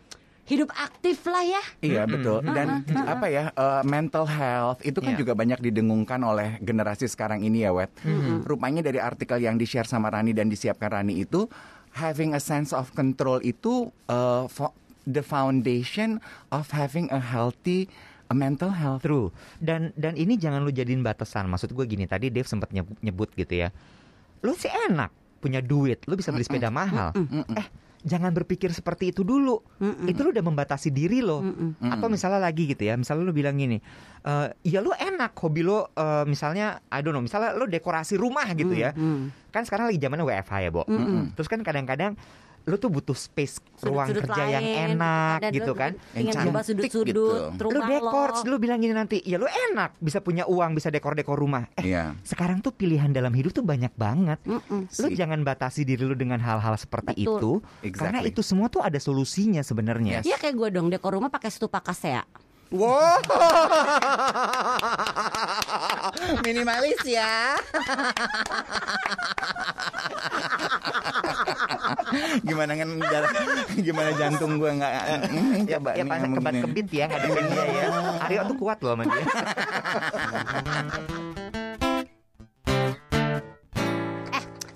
hidup 0.47 0.71
aktif 0.71 1.21
lah 1.23 1.43
ya. 1.43 1.63
Iya 1.79 2.03
betul. 2.03 2.39
Dan 2.41 2.81
apa 2.87 3.27
ya 3.27 3.51
eh, 3.51 3.83
mental 3.83 4.23
health 4.23 4.79
itu 4.81 4.97
kan 4.97 5.13
Iya. 5.13 5.19
juga 5.19 5.33
banyak 5.33 5.59
didengungkan 5.61 6.17
oleh 6.19 6.55
generasi 6.59 7.05
sekarang 7.05 7.43
ini 7.43 7.61
ya 7.61 7.71
wet. 7.71 7.91
Rupanya 8.43 8.79
dari 8.79 8.97
artikel 8.97 9.37
yang 9.37 9.55
di 9.55 9.63
share 9.63 9.85
sama 9.85 10.07
Rani 10.07 10.31
dan 10.31 10.47
disiapkan 10.47 10.89
Rani 10.89 11.19
itu 11.19 11.45
having 11.93 12.31
a 12.31 12.39
sense 12.39 12.71
of 12.71 12.89
control 12.91 13.37
itu 13.39 13.91
fo- 14.47 14.75
the 15.03 15.21
foundation 15.21 16.19
of 16.47 16.67
having 16.69 17.07
a 17.09 17.19
healthy 17.19 17.87
a 18.27 18.35
mental 18.35 18.69
health. 18.69 19.03
True. 19.03 19.31
Dan 19.57 19.95
dan 19.95 20.13
ini 20.13 20.35
jangan 20.35 20.59
lu 20.59 20.69
jadiin 20.69 20.99
batasan. 20.99 21.47
Maksud 21.47 21.71
gue 21.71 21.83
gini, 21.83 22.03
tadi 22.03 22.27
Dave 22.27 22.43
sempat 22.43 22.71
nyebut, 22.71 22.99
nyebut 22.99 23.31
gitu 23.33 23.55
ya. 23.55 23.71
Lu 24.43 24.51
sih 24.51 24.67
enak 24.67 25.11
punya 25.39 25.63
duit, 25.63 26.03
lu 26.05 26.15
bisa 26.15 26.31
beli 26.31 26.43
sepeda 26.43 26.67
mahal. 26.67 27.15
Eh, 27.55 27.67
jangan 28.03 28.29
berpikir 28.29 28.69
seperti 28.69 29.09
itu 29.09 29.21
dulu. 29.21 29.61
Itu 30.05 30.21
lu 30.21 30.29
udah 30.33 30.45
membatasi 30.45 30.89
diri 30.89 31.21
lo. 31.21 31.41
Atau 31.81 32.07
misalnya 32.07 32.41
lagi 32.41 32.69
gitu 32.69 32.83
ya, 32.83 32.93
misalnya 32.93 33.23
lu 33.23 33.33
bilang 33.33 33.57
gini, 33.57 33.81
eh, 34.21 34.47
ya 34.61 34.79
lu 34.81 34.91
enak 34.91 35.33
hobi 35.37 35.61
lo 35.61 35.89
eh, 35.93 36.25
misalnya 36.25 36.81
I 36.89 37.01
don't 37.01 37.13
know, 37.13 37.23
misalnya 37.23 37.53
lu 37.53 37.65
dekorasi 37.65 38.17
rumah 38.17 38.45
gitu 38.53 38.73
ya. 38.73 38.91
Kan 39.49 39.63
sekarang 39.65 39.89
lagi 39.89 39.97
zamannya 39.97 40.25
WFH 40.25 40.53
ya, 40.61 40.69
Bo. 40.69 40.83
Terus 41.33 41.47
kan 41.47 41.61
kadang-kadang 41.61 42.13
lu 42.67 42.75
tuh 42.75 42.91
butuh 42.91 43.15
space 43.15 43.63
ruang 43.79 44.11
Sudut-sudut 44.11 44.27
kerja 44.27 44.43
yang 44.51 44.61
lain, 44.61 44.99
enak 44.99 45.39
dan 45.39 45.51
gitu 45.55 45.71
lu 45.71 45.79
kan. 45.79 45.91
Yang 46.11 46.35
coba 46.35 46.59
cantik 46.59 46.67
sudut-sudut 46.91 47.07
gitu. 47.07 47.23
Lu 47.63 47.79
dekor, 47.79 48.29
lo. 48.35 48.43
lu 48.43 48.55
bilang 48.59 48.77
gini 48.77 48.91
nanti, 48.91 49.17
ya 49.23 49.39
lu 49.39 49.47
enak 49.47 49.95
bisa 49.97 50.19
punya 50.19 50.43
uang, 50.43 50.75
bisa 50.75 50.91
dekor-dekor 50.91 51.33
rumah. 51.33 51.63
Eh, 51.79 51.87
Iya. 51.87 52.11
sekarang 52.21 52.59
tuh 52.59 52.69
pilihan 52.69 53.09
dalam 53.09 53.31
hidup 53.31 53.49
tuh 53.53 53.63
banyak 53.63 53.89
banget. 53.95 54.35
Mm-mm. 54.43 54.83
Lu 54.83 55.07
Si- 55.07 55.15
jangan 55.15 55.39
batasi 55.41 55.81
diri 55.81 56.03
lu 56.03 56.11
dengan 56.11 56.37
hal-hal 56.37 56.75
seperti 56.75 57.15
Betul. 57.15 57.23
itu, 57.23 57.51
karena 57.95 58.19
Exactly. 58.19 58.35
itu 58.35 58.41
semua 58.43 58.67
tuh 58.67 58.83
ada 58.83 58.99
solusinya 58.99 59.63
sebenarnya. 59.63 60.19
Iya 60.21 60.35
kayak 60.35 60.53
gue 60.53 60.67
dong 60.69 60.91
dekor 60.91 61.15
rumah 61.15 61.31
pakai 61.31 61.47
stupa 61.47 61.79
kasea. 61.79 62.27
Wow. 62.67 63.23
Minimalis 66.43 66.99
ya. 67.07 67.55
gimana 72.47 72.71
kan 72.73 72.89
gimana 73.77 74.09
jantung 74.15 74.57
gua 74.57 74.71
nggak 74.73 74.91
hmm, 74.91 75.53
Ya, 75.65 75.77
coba 75.77 75.89
ya 75.93 76.03
nih 76.03 76.31
kebat 76.33 76.53
gini. 76.53 76.63
kebit 76.65 76.87
ya 76.91 77.05
ngadepin 77.07 77.45
dia 77.47 77.63
ya. 77.65 77.85
Aryo 78.25 78.41
tuh 78.45 78.57
kuat 78.57 78.77
loh 78.81 78.93
sama 78.93 79.03
dia. 79.05 79.23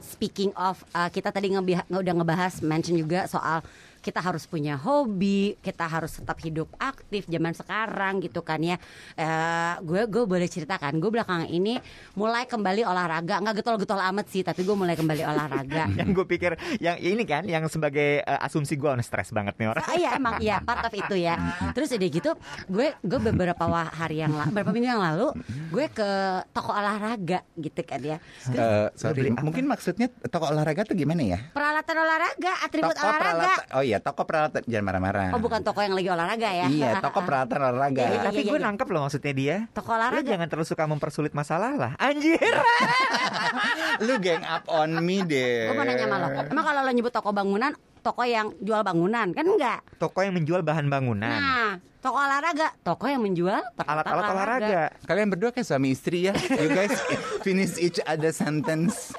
Speaking 0.01 0.53
of, 0.53 0.85
uh, 0.93 1.09
kita 1.09 1.33
tadi 1.33 1.49
ngebiha- 1.49 1.89
nge- 1.89 2.01
udah 2.01 2.13
ngebahas, 2.13 2.53
mention 2.61 2.93
juga 2.93 3.25
soal 3.25 3.65
kita 4.01 4.19
harus 4.19 4.49
punya 4.49 4.75
hobi, 4.75 5.55
kita 5.61 5.85
harus 5.85 6.17
tetap 6.17 6.41
hidup 6.41 6.67
aktif 6.81 7.29
zaman 7.29 7.53
sekarang 7.53 8.19
gitu 8.19 8.41
kan 8.41 8.57
ya. 8.59 8.75
Eh, 9.15 9.73
gue 9.85 10.09
gue 10.09 10.23
boleh 10.25 10.49
ceritakan, 10.49 10.97
gue 10.97 11.09
belakangan 11.13 11.47
ini 11.47 11.77
mulai 12.17 12.49
kembali 12.49 12.81
olahraga, 12.83 13.39
nggak 13.39 13.61
getol-getol 13.61 14.01
amat 14.11 14.25
sih, 14.27 14.41
tapi 14.41 14.65
gue 14.65 14.73
mulai 14.73 14.97
kembali 14.97 15.23
olahraga. 15.23 15.85
yang 16.01 16.09
gue 16.11 16.25
pikir 16.25 16.57
yang 16.81 16.97
ini 16.97 17.23
kan 17.23 17.45
yang 17.45 17.63
sebagai 17.69 18.25
eh, 18.25 18.45
asumsi 18.45 18.75
gue 18.75 18.89
stres 19.05 19.29
banget 19.31 19.55
nih 19.61 19.69
orang. 19.71 19.83
Ah, 19.85 19.95
iya 19.95 20.09
emang 20.17 20.41
iya 20.41 20.57
part 20.59 20.83
of 20.83 20.93
itu 20.93 21.15
ya. 21.15 21.37
Terus 21.77 21.93
udah 21.93 22.09
gitu, 22.09 22.31
gue 22.67 22.87
gue 22.99 23.19
beberapa 23.31 23.63
hari 23.87 24.25
yang 24.25 24.33
lalu, 24.33 24.49
beberapa 24.51 24.71
minggu 24.73 24.89
yang 24.89 25.03
lalu, 25.03 25.27
gue 25.69 25.85
ke 25.93 26.09
toko 26.51 26.73
olahraga 26.73 27.45
gitu 27.55 27.81
kan 27.85 28.01
ya. 28.01 28.17
Eh, 28.49 28.87
sorry, 28.97 29.21
beli 29.21 29.29
apa? 29.37 29.41
mungkin 29.45 29.65
maksudnya 29.69 30.07
toko 30.29 30.49
olahraga 30.49 30.87
tuh 30.87 30.95
gimana 30.97 31.21
ya? 31.21 31.39
Peralatan 31.53 31.95
olahraga, 32.01 32.51
atribut 32.65 32.95
Toko 32.95 33.05
olahraga. 33.05 33.31
peralatan. 33.31 33.65
Oh 33.75 33.83
iya, 33.83 33.90
toko 33.99 34.23
peralatan 34.23 34.63
jangan 34.63 34.85
marah-marah. 34.87 35.35
Oh 35.35 35.41
bukan 35.43 35.59
toko 35.65 35.83
yang 35.83 35.91
lagi 35.91 36.07
olahraga 36.07 36.49
ya? 36.53 36.67
Iya, 36.71 36.89
toko 37.03 37.19
peralatan 37.25 37.59
olahraga. 37.59 38.05
Iya, 38.07 38.19
Tapi 38.31 38.41
iya, 38.45 38.51
gue 38.53 38.59
iya. 38.61 38.65
nangkep 38.71 38.87
loh 38.87 39.01
maksudnya 39.09 39.33
dia. 39.35 39.55
Toko 39.75 39.91
Lu 39.91 39.97
olahraga. 39.99 40.23
jangan 40.23 40.47
terlalu 40.47 40.67
suka 40.69 40.83
mempersulit 40.87 41.33
masalah 41.35 41.75
lah. 41.75 41.91
Anjir. 41.99 42.39
Lu 44.07 44.15
gang 44.23 44.45
up 44.47 44.63
on 44.71 45.03
me 45.03 45.25
deh. 45.27 45.67
Gue 45.67 45.75
mau 45.75 45.83
nanya 45.83 46.05
sama 46.07 46.15
lo. 46.21 46.27
Emang 46.47 46.63
kalau 46.63 46.79
lo 46.85 46.91
nyebut 46.95 47.11
toko 47.11 47.29
bangunan, 47.35 47.75
toko 48.01 48.25
yang 48.25 48.53
jual 48.59 48.81
bangunan 48.81 49.29
kan 49.31 49.45
enggak? 49.45 49.79
Toko 50.01 50.19
yang 50.25 50.33
menjual 50.33 50.65
bahan 50.65 50.89
bangunan. 50.89 51.29
Nah, 51.29 51.77
toko 52.01 52.17
olahraga, 52.17 52.73
toko 52.81 53.05
yang 53.05 53.21
menjual 53.21 53.61
peralatan 53.77 54.09
Alat-alat 54.09 54.33
olahraga. 54.33 54.81
Kalian 55.05 55.29
berdua 55.29 55.53
kayak 55.53 55.69
suami 55.69 55.93
istri 55.93 56.25
ya. 56.25 56.33
You 56.33 56.73
guys 56.73 56.97
finish 57.45 57.77
each 57.77 58.01
other 58.09 58.33
sentence. 58.33 59.13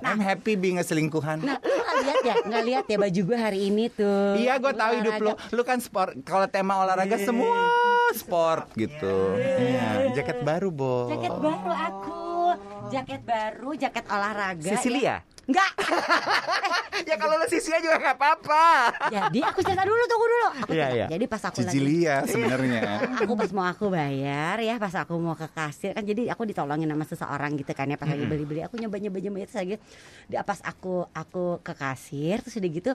I'm 0.00 0.22
happy 0.22 0.54
being 0.54 0.78
a 0.78 0.86
selingkuhan. 0.86 1.42
Nah, 1.42 1.58
lu 1.58 1.74
nggak 1.74 1.98
lihat 1.98 2.22
ya, 2.22 2.34
nggak 2.46 2.64
lihat 2.64 2.84
ya 2.86 2.96
baju 2.96 3.20
gue 3.26 3.38
hari 3.38 3.60
ini 3.74 3.84
tuh. 3.90 4.38
Iya, 4.38 4.62
gue 4.62 4.72
tahu 4.72 4.92
hidup 5.02 5.14
lo. 5.18 5.34
Olahraga. 5.34 5.54
Lu 5.58 5.62
kan 5.66 5.78
sport. 5.82 6.10
Kalau 6.22 6.46
tema 6.46 6.78
olahraga 6.78 7.18
semua 7.18 7.58
sport 8.14 8.70
gitu. 8.78 9.34
Iya, 9.36 10.14
jaket 10.14 10.46
baru, 10.46 10.70
Bo. 10.70 11.10
Jaket 11.10 11.34
baru 11.42 11.72
aku, 11.74 12.24
jaket 12.94 13.22
baru, 13.26 13.70
jaket 13.74 14.04
olahraga. 14.06 14.70
Sisilia? 14.78 15.02
Ya. 15.02 15.16
Enggak. 15.48 15.72
ya 17.08 17.16
kalau 17.16 17.40
lu 17.40 17.46
Sisilia 17.48 17.80
juga 17.80 17.96
nggak 17.96 18.16
apa-apa. 18.20 18.66
Jadi 19.08 19.40
aku 19.40 19.64
cerita 19.64 19.80
dulu, 19.88 20.02
tunggu 20.04 20.26
dulu. 20.28 20.48
Aku 20.60 20.72
cerita. 20.76 20.92
iya. 20.92 21.06
Jadi 21.08 21.24
pas 21.24 21.42
aku 21.48 21.58
lagi 21.64 21.72
Cicilia 21.72 22.16
sebenarnya. 22.28 22.82
aku 23.24 23.32
pas 23.32 23.50
mau 23.56 23.64
aku 23.64 23.88
bayar 23.88 24.60
ya 24.60 24.76
pas 24.76 24.92
aku 24.92 25.16
mau 25.16 25.32
ke 25.32 25.48
kasir 25.48 25.96
kan 25.96 26.04
jadi 26.04 26.28
aku 26.36 26.44
ditolongin 26.44 26.92
sama 26.92 27.04
seseorang 27.08 27.56
gitu 27.56 27.72
kan 27.72 27.88
ya 27.88 27.96
pas 27.96 28.06
lagi 28.06 28.28
beli 28.28 28.44
beli 28.44 28.60
aku 28.60 28.76
nyoba 28.76 29.00
nyoba 29.00 29.18
itu 29.40 29.54
lagi 29.56 29.76
di 30.28 30.36
pas 30.36 30.60
aku 30.60 31.08
aku 31.16 31.64
ke 31.64 31.72
kasir 31.72 32.44
terus 32.44 32.60
udah 32.60 32.70
gitu 32.70 32.90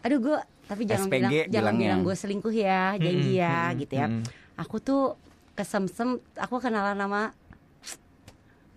aduh 0.00 0.18
gue 0.22 0.38
tapi 0.70 0.82
jangan 0.86 1.06
SPG 1.10 1.18
bilang 1.18 1.32
jangan 1.32 1.50
bilangnya. 1.50 1.86
bilang 1.90 2.00
gue 2.06 2.14
selingkuh 2.16 2.54
ya 2.54 2.82
janji 2.96 3.32
ya 3.36 3.58
mm, 3.68 3.76
gitu 3.84 3.94
ya 4.00 4.06
mm. 4.08 4.22
aku 4.56 4.76
tuh 4.80 5.02
kesemsem 5.58 6.22
aku 6.38 6.56
kenalan 6.62 6.96
nama 6.96 7.34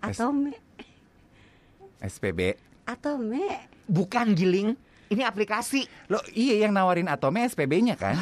Atome 0.04 0.52
SPB. 2.04 2.73
Atome 2.84 3.72
Bukan 3.84 4.32
giling. 4.32 4.72
Ini 5.12 5.22
aplikasi. 5.28 5.84
Lo 6.08 6.20
iya 6.32 6.64
yang 6.64 6.72
nawarin 6.72 7.08
Atome 7.08 7.44
SPB-nya 7.44 8.00
kan? 8.00 8.16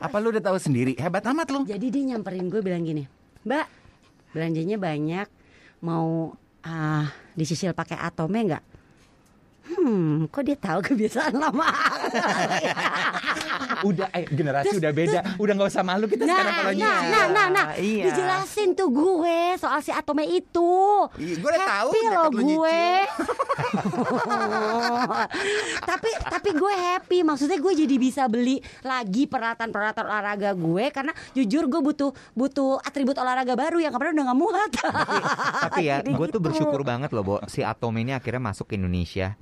Apa 0.00 0.18
lu 0.18 0.34
udah 0.34 0.42
tahu 0.42 0.58
sendiri? 0.58 0.98
Hebat 0.98 1.22
amat 1.30 1.52
lu. 1.54 1.62
Jadi 1.62 1.86
dia 1.92 2.02
nyamperin 2.10 2.50
gue 2.50 2.58
bilang 2.64 2.82
gini, 2.82 3.06
Mbak, 3.46 3.66
belanjanya 4.34 4.76
banyak, 4.80 5.28
mau 5.84 6.34
ah 6.64 7.06
dicicil 7.36 7.76
pakai 7.76 8.00
atome 8.00 8.48
nggak? 8.48 8.64
Hmm, 9.80 10.28
kok 10.28 10.44
dia 10.44 10.60
tahu 10.60 10.84
kebiasaan 10.84 11.40
lama? 11.40 11.64
Udah 13.80 14.12
eh, 14.12 14.28
generasi 14.28 14.76
udah 14.76 14.92
beda. 14.92 15.40
Udah 15.40 15.52
nggak 15.56 15.72
usah 15.72 15.80
malu 15.80 16.04
kita 16.04 16.28
sekarang 16.28 16.52
nah, 16.52 16.60
kalau 16.60 16.72
nah, 16.76 17.00
nah, 17.00 17.26
nah, 17.32 17.46
nah, 17.48 17.66
Iya. 17.80 18.12
dijelasin 18.12 18.76
tuh 18.76 18.92
gue 18.92 19.56
soal 19.56 19.80
si 19.80 19.88
atome 19.88 20.28
itu. 20.28 21.08
Iya, 21.16 21.40
gue 21.40 21.48
udah 21.48 21.64
tahu 21.64 21.88
lu 21.88 22.20
gue. 22.60 22.84
tapi 25.90 26.10
tapi 26.28 26.50
gue 26.52 26.74
happy, 26.76 27.18
maksudnya 27.24 27.56
gue 27.56 27.72
jadi 27.72 27.96
bisa 27.96 28.28
beli 28.28 28.60
lagi 28.84 29.24
peralatan-peralatan 29.24 30.04
olahraga 30.04 30.52
gue 30.52 30.84
karena 30.92 31.16
jujur 31.32 31.72
gue 31.72 31.80
butuh 31.80 32.12
butuh 32.36 32.84
atribut 32.84 33.16
olahraga 33.16 33.56
baru 33.56 33.80
yang 33.80 33.96
kemarin 33.96 34.20
udah 34.20 34.26
nggak 34.28 34.40
muat. 34.40 34.70
Tapi 35.72 35.88
ya, 35.88 35.96
Jadi 36.04 36.12
gue 36.12 36.26
tuh 36.28 36.36
gitu. 36.36 36.46
bersyukur 36.52 36.84
banget 36.84 37.16
loh, 37.16 37.24
Bo. 37.24 37.40
Si 37.48 37.64
Atom 37.64 37.96
ini 37.96 38.12
akhirnya 38.12 38.44
masuk 38.44 38.68
ke 38.68 38.76
Indonesia. 38.76 39.40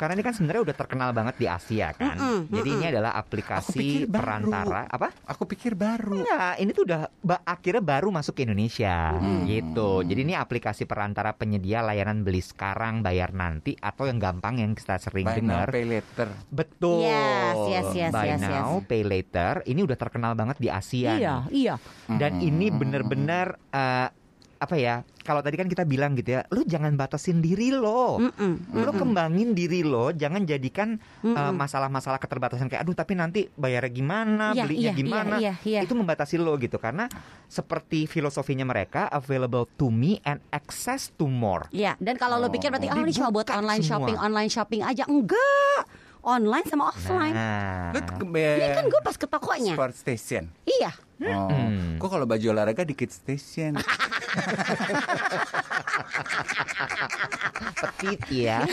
Karena 0.00 0.16
ini 0.16 0.24
kan 0.24 0.32
sebenarnya 0.32 0.62
udah 0.64 0.76
terkenal 0.80 1.12
banget 1.12 1.36
di 1.36 1.44
Asia 1.44 1.92
kan. 1.92 2.16
Mm-mm, 2.16 2.48
Jadi 2.48 2.68
ini 2.72 2.84
adalah 2.88 3.12
aplikasi 3.12 3.76
pikir 3.76 4.02
baru. 4.08 4.16
perantara 4.16 4.82
apa? 4.88 5.12
Aku 5.28 5.44
pikir 5.44 5.76
baru. 5.76 6.24
Enggak, 6.24 6.56
ini 6.56 6.70
tuh 6.72 6.84
udah 6.88 7.00
ba- 7.20 7.44
akhirnya 7.44 7.84
baru 7.84 8.08
masuk 8.08 8.32
ke 8.32 8.48
Indonesia 8.48 9.12
gitu. 9.44 10.00
Jadi 10.00 10.20
ini 10.24 10.32
aplikasi 10.32 10.88
perantara 10.88 11.36
penyedia 11.36 11.84
layanan 11.84 12.24
beli 12.24 12.40
sekarang 12.40 13.04
bayar 13.04 13.30
nanti 13.30 13.76
atau 13.76 14.08
yang 14.08 14.16
gampang 14.16 14.56
yang 14.56 14.72
kita 14.72 14.96
sering 14.96 15.28
Buy 15.28 15.36
now, 15.36 15.40
dengar. 15.60 15.66
pay 15.68 15.84
later. 15.84 16.28
Betul. 16.48 17.04
Yes, 17.04 17.56
yes, 17.68 17.86
yes, 17.92 18.12
Buy 18.16 18.26
yes, 18.26 18.40
now, 18.40 18.80
pay 18.80 19.02
later. 19.04 19.60
Ini 19.62 19.84
udah 19.84 19.98
terkenal 19.98 20.32
banget 20.32 20.56
di 20.56 20.72
Asia. 20.72 21.12
Iya, 21.12 21.34
nih. 21.44 21.52
iya. 21.52 21.74
Dan 22.08 22.40
ini 22.40 22.72
bener-bener 22.72 23.60
eh, 23.68 24.08
apa 24.60 24.76
ya? 24.76 24.94
Kalau 25.20 25.40
tadi 25.40 25.56
kan 25.56 25.64
kita 25.64 25.82
bilang 25.82 26.12
gitu 26.12 26.36
ya, 26.36 26.44
lu 26.48 26.62
jangan 26.62 26.92
batasin 26.92 27.40
diri 27.40 27.72
lo. 27.72 28.20
Mm-mm. 28.20 28.76
Lu 28.76 28.92
kembangin 28.92 29.50
diri 29.50 29.80
lo, 29.80 30.12
jangan 30.12 30.44
jadikan 30.44 31.00
eh, 31.22 31.32
masalah-masalah 31.50 32.16
keterbatasan 32.16 32.68
kayak 32.68 32.82
aduh 32.82 32.92
tapi 32.92 33.12
nanti 33.14 33.48
bayarnya 33.50 33.88
gimana, 33.90 34.44
Iya, 34.50 34.62
belinya 34.62 34.82
iya, 34.82 34.92
gimana. 34.92 35.34
iya, 35.34 35.54
iya, 35.58 35.80
iya. 35.80 35.80
Itu 35.80 35.94
membatasi 35.94 36.36
lo 36.36 36.54
gitu 36.56 36.76
karena 36.76 37.08
seperti 37.46 38.04
filosofinya 38.04 38.62
mereka 38.62 39.08
available 39.08 39.64
to 39.74 39.88
me 39.88 40.20
and 40.22 40.44
access 40.50 41.08
to 41.10 41.24
more. 41.24 41.64
Iya, 41.70 41.96
dan 41.96 42.14
kalau 42.14 42.36
lo 42.36 42.46
pikir 42.46 42.68
berarti 42.68 42.86
oh 42.86 42.98
ini 42.98 43.10
cuma 43.10 43.28
buat 43.28 43.48
online 43.48 43.80
semua. 43.80 43.96
shopping, 43.98 44.16
online 44.18 44.50
shopping 44.50 44.80
aja. 44.82 45.04
Enggak. 45.04 45.82
Online 46.20 46.66
sama 46.66 46.92
offline. 46.92 47.32
Nah, 47.32 47.90
Lu 47.90 48.00
ke- 48.02 48.28
Ini 48.28 48.76
kan 48.76 48.84
gue 48.84 49.00
pas 49.00 49.16
ke 49.16 49.24
tokonya. 49.24 49.72
Sport 49.72 49.94
station. 49.94 50.52
Iya. 50.62 50.92
Oh, 51.22 51.48
Hmm. 51.48 51.96
kok 51.96 52.08
kalau 52.08 52.24
baju 52.24 52.46
olahraga 52.46 52.80
di 52.80 52.92
kids 52.92 53.16
station? 53.18 53.76
petit 57.80 58.20
ya. 58.46 58.64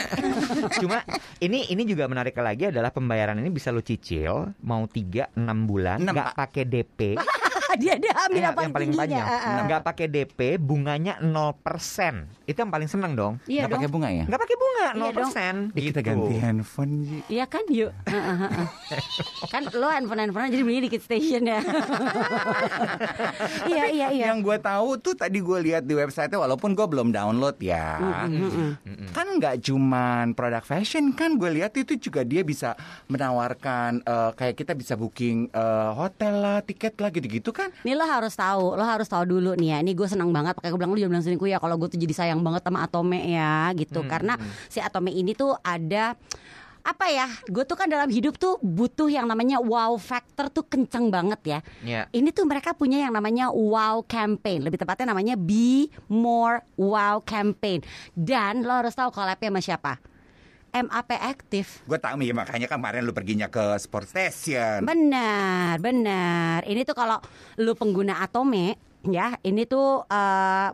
Cuma 0.80 1.04
ini 1.44 1.68
ini 1.70 1.84
juga 1.84 2.08
menarik 2.08 2.38
lagi 2.40 2.70
adalah 2.70 2.90
pembayaran 2.94 3.38
ini 3.40 3.50
bisa 3.52 3.74
lo 3.74 3.82
cicil 3.82 4.54
mau 4.64 4.86
3 4.86 5.36
6 5.36 5.70
bulan 5.70 5.98
nggak 6.04 6.34
pakai 6.38 6.64
DP. 6.66 7.00
dia 7.82 7.94
dia 7.96 8.12
ambil 8.18 8.34
Iya, 8.34 8.44
yang 8.44 8.54
paling, 8.54 8.64
yang 8.64 8.74
paling 8.74 8.90
tingginya. 8.92 9.24
banyak. 9.24 9.64
Nggak 9.64 9.82
pakai 9.84 10.06
DP, 10.08 10.40
bunganya 10.58 11.14
0%. 11.20 12.46
Itu 12.46 12.58
yang 12.58 12.70
paling 12.70 12.86
seneng 12.86 13.12
dong. 13.14 13.34
Iya 13.44 13.64
Nggak 13.64 13.74
pakai 13.76 13.90
bunga 13.90 14.08
ya? 14.10 14.24
Nggak 14.26 14.40
pakai 14.42 14.56
bunga, 14.56 14.86
Iya 14.88 15.10
0%. 15.14 15.56
Ih, 15.74 15.84
kita 15.86 16.00
gitu. 16.00 16.02
ganti 16.04 16.34
handphone 16.38 16.92
Ji. 17.00 17.18
Iya 17.28 17.46
kan 17.46 17.64
yuk 17.68 17.92
Heeh, 18.06 18.36
heeh. 18.38 18.66
Kan 19.48 19.64
lo 19.72 19.88
handphone 19.88 20.20
handphone 20.20 20.48
jadi 20.48 20.62
beli 20.62 20.80
dikit 20.84 21.00
station 21.00 21.44
ya 21.44 21.60
Iya 23.68 23.84
iya 23.88 24.08
iya 24.10 24.24
Yang 24.30 24.38
gue 24.44 24.58
tahu 24.60 24.90
tuh 24.98 25.14
tadi 25.14 25.38
gue 25.38 25.58
lihat 25.62 25.84
di 25.84 25.94
website 25.94 26.30
walaupun 26.30 26.74
gue 26.74 26.84
belum 26.84 27.10
download 27.10 27.56
ya. 27.60 27.98
Kan 29.12 29.38
nggak 29.38 29.62
cuman 29.62 30.32
produk 30.34 30.62
fashion 30.62 31.12
kan 31.12 31.36
gue 31.36 31.50
lihat 31.52 31.74
itu 31.76 31.98
juga 32.00 32.22
dia 32.22 32.42
bisa 32.42 32.74
menawarkan 33.08 34.02
eh, 34.02 34.30
kayak 34.34 34.56
kita 34.56 34.72
bisa 34.74 34.94
booking 34.94 35.50
eh, 35.50 35.90
hotel 35.92 36.34
lah, 36.38 36.58
tiket 36.62 36.96
lah 36.98 37.10
gitu-gitu 37.10 37.50
kan. 37.52 37.67
Nih 37.86 37.94
lo 37.96 38.06
harus 38.06 38.34
tahu, 38.34 38.76
lo 38.76 38.84
harus 38.84 39.08
tahu 39.08 39.24
dulu 39.28 39.54
nih 39.58 39.76
ya. 39.76 39.78
Ini 39.84 39.92
gue 39.94 40.08
senang 40.10 40.30
banget, 40.32 40.58
pakai 40.58 40.72
gue 40.74 40.80
bilang 40.80 40.94
lu 40.94 41.00
jangan 41.00 41.14
bilang 41.18 41.26
selingkuh 41.26 41.50
ya. 41.50 41.58
Kalau 41.58 41.76
gue 41.78 41.88
tuh 41.92 42.00
jadi 42.00 42.14
sayang 42.14 42.42
banget 42.42 42.62
sama 42.66 42.84
Atome 42.84 43.20
ya, 43.24 43.72
gitu. 43.76 44.04
Karena 44.06 44.40
si 44.68 44.80
Atome 44.84 45.12
ini 45.12 45.38
tuh 45.38 45.56
ada 45.62 46.16
apa 46.88 47.06
ya? 47.12 47.28
Gue 47.52 47.68
tuh 47.68 47.76
kan 47.76 47.92
dalam 47.92 48.08
hidup 48.08 48.40
tuh 48.40 48.56
butuh 48.64 49.12
yang 49.12 49.28
namanya 49.28 49.60
wow 49.60 49.92
factor 50.00 50.48
tuh 50.48 50.64
kenceng 50.64 51.12
banget 51.12 51.42
ya. 51.44 51.60
Iya. 51.84 52.02
Ini 52.16 52.32
tuh 52.32 52.48
mereka 52.48 52.72
punya 52.72 53.04
yang 53.04 53.12
namanya 53.12 53.52
wow 53.52 54.00
campaign, 54.08 54.64
lebih 54.64 54.80
tepatnya 54.80 55.12
namanya 55.12 55.36
Be 55.36 55.92
More 56.08 56.64
Wow 56.80 57.28
campaign. 57.28 57.84
Dan 58.16 58.64
lo 58.64 58.72
harus 58.72 58.96
tahu 58.96 59.12
collabnya 59.12 59.52
sama 59.52 59.60
siapa? 59.60 59.94
MAP 60.72 61.10
Active. 61.16 61.70
Gue 61.86 62.00
tahu 62.00 62.20
nih 62.22 62.32
makanya 62.32 62.68
kemarin 62.68 63.04
lu 63.04 63.12
perginya 63.12 63.48
ke 63.48 63.78
sport 63.78 64.08
station. 64.08 64.84
Benar, 64.84 65.80
benar. 65.80 66.64
Ini 66.64 66.84
tuh 66.84 66.96
kalau 66.96 67.18
lu 67.58 67.74
pengguna 67.74 68.20
Atome 68.20 68.76
ya, 69.08 69.38
ini 69.42 69.64
tuh 69.64 70.04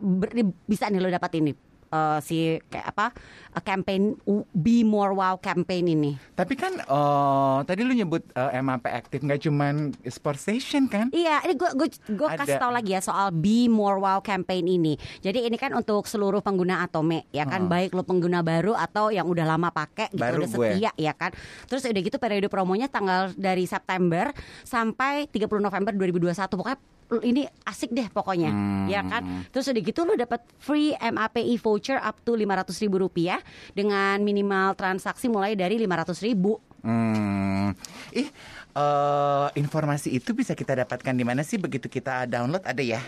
ber- 0.00 0.34
bisa 0.66 0.90
nih 0.90 1.00
lu 1.00 1.08
dapat 1.08 1.38
ini 1.38 1.52
eh, 1.94 2.18
si 2.18 2.58
kayak 2.66 2.86
apa? 2.90 3.06
eh, 3.54 3.62
campaign 3.62 4.18
Be 4.50 4.82
More 4.82 5.14
Wow 5.14 5.38
campaign 5.38 5.86
ini. 5.94 6.12
Tapi 6.34 6.54
kan 6.58 6.74
eh, 6.82 7.58
tadi 7.64 7.80
lu 7.86 7.94
nyebut 7.94 8.26
eh, 8.34 8.58
MAP 8.58 8.84
aktif 8.90 9.22
nggak 9.22 9.40
cuman 9.46 9.94
sport 10.10 10.38
station 10.38 10.90
kan? 10.90 11.08
Iya, 11.14 11.46
ini 11.46 11.54
gue 11.54 11.70
gue 11.78 11.88
gue 12.10 12.28
kasih 12.34 12.58
tahu 12.58 12.72
lagi 12.74 12.98
ya 12.98 13.00
soal 13.00 13.30
Be 13.30 13.70
More 13.70 14.02
Wow 14.02 14.18
campaign 14.20 14.66
ini. 14.66 14.98
Jadi 15.22 15.46
ini 15.46 15.54
kan 15.54 15.70
untuk 15.78 16.04
seluruh 16.10 16.42
pengguna 16.42 16.82
Atome 16.82 17.30
ya 17.30 17.46
kan, 17.46 17.70
baik 17.70 17.94
lo 17.94 18.02
pengguna 18.02 18.42
baru 18.42 18.74
atau 18.74 19.14
yang 19.14 19.30
udah 19.30 19.46
lama 19.46 19.70
pakai 19.70 20.10
gitu 20.10 20.20
Baru 20.20 20.42
udah 20.42 20.50
gue. 20.50 20.68
setia 20.74 20.90
ya 20.98 21.12
kan. 21.14 21.30
Terus 21.70 21.86
udah 21.86 22.02
gitu 22.02 22.16
periode 22.18 22.48
promonya 22.50 22.90
tanggal 22.90 23.30
dari 23.38 23.64
September 23.64 24.34
sampai 24.66 25.30
30 25.30 25.46
November 25.62 25.92
2021 25.94 26.34
pokoknya 26.58 26.78
ini 27.22 27.44
asik 27.64 27.92
deh 27.92 28.08
pokoknya 28.08 28.50
Hmm. 28.50 28.86
ya 28.88 29.04
kan. 29.04 29.46
Terus 29.52 29.70
udah 29.70 29.82
gitu 29.84 30.00
lo 30.04 30.14
dapat 30.16 30.40
free 30.58 30.96
MAPI 30.96 31.56
voucher 31.60 32.00
up 32.00 32.18
to 32.24 32.34
500 32.34 32.74
ribu 32.80 32.96
rupiah 33.00 33.38
dengan 33.72 34.20
minimal 34.20 34.74
transaksi 34.74 35.28
mulai 35.28 35.54
dari 35.54 35.76
500 35.78 36.20
ribu. 36.24 36.58
Hmm. 36.84 37.72
Ih, 38.12 38.28
eh, 38.76 39.46
informasi 39.56 40.12
itu 40.12 40.36
bisa 40.36 40.52
kita 40.52 40.76
dapatkan 40.84 41.14
di 41.16 41.24
mana 41.24 41.40
sih 41.40 41.56
begitu 41.56 41.88
kita 41.88 42.28
download 42.28 42.64
ada 42.64 42.82
ya? 42.84 43.00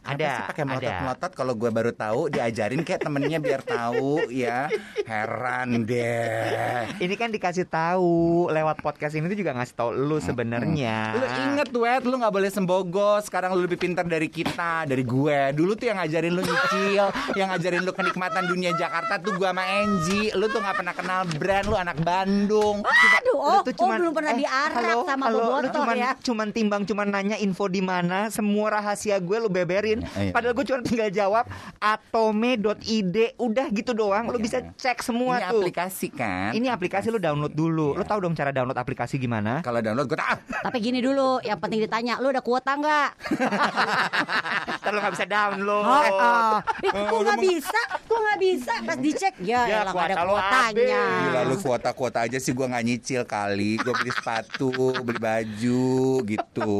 Kenapa 0.00 0.16
Ada, 0.16 0.32
sih 0.32 0.44
pakai 0.48 0.62
ada. 0.64 0.70
melotot-melotot 0.72 1.32
kalau 1.36 1.52
gue 1.54 1.70
baru 1.70 1.92
tahu 1.92 2.20
diajarin 2.32 2.80
kayak 2.82 3.04
temennya 3.04 3.38
biar 3.38 3.60
tahu 3.60 4.32
ya. 4.32 4.72
Heran 5.04 5.84
deh. 5.84 6.88
Ini 6.96 7.14
kan 7.20 7.28
dikasih 7.28 7.68
tahu 7.68 8.48
lewat 8.48 8.80
podcast 8.80 9.12
ini 9.12 9.28
tuh 9.28 9.36
juga 9.36 9.52
ngasih 9.52 9.76
tahu 9.76 9.90
lu 9.92 10.16
sebenarnya. 10.18 11.20
Lu 11.20 11.26
inget 11.28 11.70
wet, 11.76 12.02
lu 12.08 12.16
nggak 12.16 12.32
boleh 12.32 12.48
sembogo. 12.48 13.20
Sekarang 13.20 13.52
lu 13.52 13.68
lebih 13.68 13.76
pintar 13.76 14.08
dari 14.08 14.32
kita, 14.32 14.88
dari 14.88 15.04
gue. 15.04 15.52
Dulu 15.52 15.76
tuh 15.76 15.92
yang 15.92 16.00
ngajarin 16.00 16.32
lu 16.32 16.42
nyicil, 16.48 17.04
yang 17.36 17.48
ngajarin 17.52 17.82
lu 17.84 17.92
kenikmatan 17.92 18.44
dunia 18.48 18.72
Jakarta 18.72 19.20
tuh 19.20 19.36
gue 19.36 19.48
sama 19.52 19.64
Enji. 19.84 20.32
Lu 20.32 20.48
tuh 20.48 20.64
nggak 20.64 20.76
pernah 20.80 20.94
kenal 20.96 21.20
brand, 21.36 21.66
lu 21.68 21.76
anak 21.76 22.00
Bandung. 22.00 22.80
Aduh, 22.80 23.36
Lu 23.36 23.60
oh, 23.60 23.62
tuh 23.66 23.74
oh 23.84 23.90
belum 23.92 24.12
pernah 24.14 24.32
eh, 24.36 24.38
diarak 24.44 24.76
halo, 24.80 25.04
sama 25.04 25.24
halo, 25.28 25.36
lu 25.36 25.40
bobotoh 25.44 25.82
cuman, 25.82 25.96
ya. 25.96 26.10
Cuman 26.20 26.48
timbang, 26.54 26.82
cuman 26.88 27.06
nanya 27.12 27.36
info 27.40 27.66
di 27.68 27.82
mana, 27.82 28.32
semua 28.32 28.80
rahasia 28.80 29.20
gue 29.20 29.36
lu 29.40 29.48
beberin. 29.50 29.89
Iya. 29.98 30.30
Padahal 30.30 30.52
gue 30.52 30.64
cuma 30.64 30.78
tinggal 30.80 31.10
jawab 31.10 31.44
atome.id, 31.80 33.16
udah 33.36 33.66
gitu 33.68 33.92
doang. 33.92 34.26
Lu 34.26 34.36
Iya. 34.36 34.42
bisa 34.42 34.58
cek 34.72 35.00
semua 35.00 35.36
Ini 35.36 35.48
tuh. 35.48 35.60
aplikasi 35.60 36.08
kan? 36.08 36.50
Ini 36.52 36.66
aplikasi 36.68 37.08
lu 37.08 37.18
download 37.18 37.50
dulu. 37.50 37.92
Lu 37.92 38.04
tahu 38.04 38.20
dong 38.20 38.34
cara 38.34 38.50
download 38.50 38.76
aplikasi 38.76 39.16
gimana? 39.16 39.60
Kalau 39.60 39.80
download 39.80 40.06
gue 40.06 40.16
tak. 40.16 40.38
Tapi 40.62 40.78
gini 40.78 40.98
dulu, 40.98 41.40
yang 41.40 41.58
penting 41.58 41.80
ditanya, 41.80 42.16
lu 42.16 42.30
udah 42.30 42.40
kuota 42.40 42.72
nggak? 42.72 43.10
Ntar 44.80 44.90
lu 44.90 45.00
gak 45.00 45.12
bisa 45.12 45.26
download. 45.26 45.84
Oh, 45.84 46.04
oh. 46.12 46.56
Ih, 46.80 46.92
kok 46.92 47.20
nggak 47.20 47.40
bisa? 47.40 47.80
Kok 48.02 48.18
nggak 48.18 48.38
bisa? 48.38 48.72
Pas 48.82 48.96
dicek, 48.96 49.34
ya, 49.40 49.60
Ya, 49.62 49.78
elah, 49.80 49.92
nggak 49.92 50.06
ada 50.06 50.16
kuota 50.16 50.28
kuotanya. 50.30 51.02
Gila 51.20 51.40
lu 51.42 51.56
kuota-kuota 51.58 52.18
aja 52.20 52.38
sih 52.38 52.50
gue 52.50 52.66
nggak 52.66 52.84
nyicil 52.84 53.22
kali. 53.24 53.76
Gue 53.76 53.92
beli 53.92 54.10
sepatu, 54.10 54.70
beli 55.00 55.18
baju 55.18 55.84
gitu. 56.24 56.72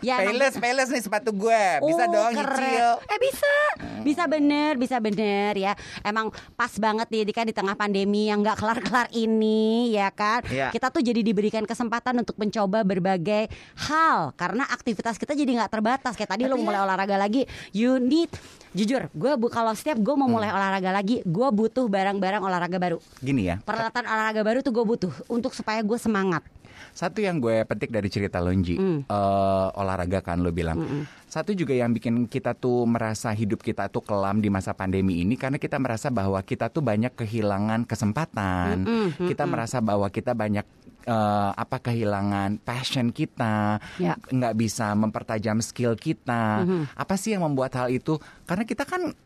Ya, 0.00 0.20
Payless, 0.20 0.54
payless 0.56 0.88
nih 0.88 1.02
sepatu 1.02 1.30
gue. 1.32 1.64
Bisa 1.82 2.02
Oh, 2.02 2.12
dong 2.12 2.32
keren. 2.32 2.49
Nyicil. 2.58 2.92
Eh 3.06 3.18
bisa, 3.20 3.54
bisa 4.02 4.22
bener, 4.26 4.72
bisa 4.80 4.96
bener 4.98 5.52
ya. 5.54 5.72
Emang 6.02 6.32
pas 6.58 6.72
banget 6.80 7.06
nih 7.12 7.30
kan 7.30 7.46
di 7.46 7.54
tengah 7.54 7.76
pandemi 7.76 8.32
yang 8.32 8.42
nggak 8.42 8.58
kelar-kelar 8.58 9.06
ini, 9.14 9.94
ya 9.94 10.10
kan. 10.10 10.42
Iya. 10.48 10.74
Kita 10.74 10.90
tuh 10.90 11.04
jadi 11.04 11.20
diberikan 11.22 11.62
kesempatan 11.68 12.24
untuk 12.24 12.34
mencoba 12.40 12.82
berbagai 12.82 13.52
hal 13.86 14.32
karena 14.34 14.66
aktivitas 14.66 15.20
kita 15.20 15.36
jadi 15.36 15.62
nggak 15.62 15.70
terbatas. 15.70 16.16
Kayak 16.16 16.36
tadi 16.38 16.42
lo 16.48 16.56
mau 16.58 16.72
mulai 16.72 16.80
olahraga 16.82 17.16
lagi, 17.20 17.46
you 17.70 18.00
need 18.00 18.30
jujur, 18.70 19.10
gue 19.10 19.32
bu 19.34 19.50
kalau 19.50 19.74
setiap 19.74 19.98
gue 19.98 20.14
mau 20.14 20.30
mulai 20.30 20.50
olahraga 20.54 20.94
lagi, 20.94 21.26
gue 21.26 21.48
butuh 21.50 21.90
barang-barang 21.90 22.42
olahraga 22.42 22.78
baru. 22.78 22.98
Gini 23.18 23.50
ya, 23.50 23.58
Peralatan 23.66 24.06
olahraga 24.06 24.42
baru 24.46 24.58
tuh 24.62 24.70
gue 24.70 24.84
butuh 24.86 25.12
untuk 25.26 25.50
supaya 25.50 25.82
gue 25.82 25.98
semangat. 25.98 26.46
Satu 26.90 27.18
yang 27.18 27.38
gue 27.38 27.62
petik 27.62 27.88
dari 27.88 28.06
cerita 28.06 28.38
Lonji, 28.38 28.74
Hmm. 28.74 29.04
eh, 29.04 29.68
olahraga 29.74 30.20
kan 30.20 30.38
lo 30.38 30.50
bilang. 30.50 30.80
Satu 31.24 31.52
juga 31.52 31.72
yang 31.72 31.90
bikin 31.90 32.26
kita 32.26 32.52
tuh 32.52 32.82
merasa 32.84 33.30
hidup 33.30 33.60
kita 33.60 33.86
tuh 33.86 34.02
kelam 34.02 34.38
di 34.38 34.48
masa 34.48 34.72
pandemi 34.72 35.22
ini 35.22 35.34
karena 35.34 35.56
kita 35.56 35.76
merasa 35.76 36.10
bahwa 36.10 36.40
kita 36.40 36.66
tuh 36.66 36.80
banyak 36.80 37.14
kehilangan 37.14 37.86
kesempatan. 37.86 38.82
Kita 39.16 39.44
merasa 39.44 39.78
bahwa 39.78 40.08
kita 40.08 40.32
banyak 40.32 40.66
eh, 41.00 41.50
apa 41.56 41.80
kehilangan 41.80 42.60
passion 42.60 43.08
kita, 43.08 43.80
Ya. 43.96 44.20
nggak 44.20 44.52
bisa 44.52 44.92
mempertajam 44.92 45.56
skill 45.60 45.96
kita. 45.96 46.60
Apa 46.92 47.16
sih 47.16 47.32
yang 47.32 47.42
membuat 47.42 47.72
hal 47.72 47.88
itu? 47.88 48.20
Karena 48.44 48.62
kita 48.62 48.84
kan 48.84 49.16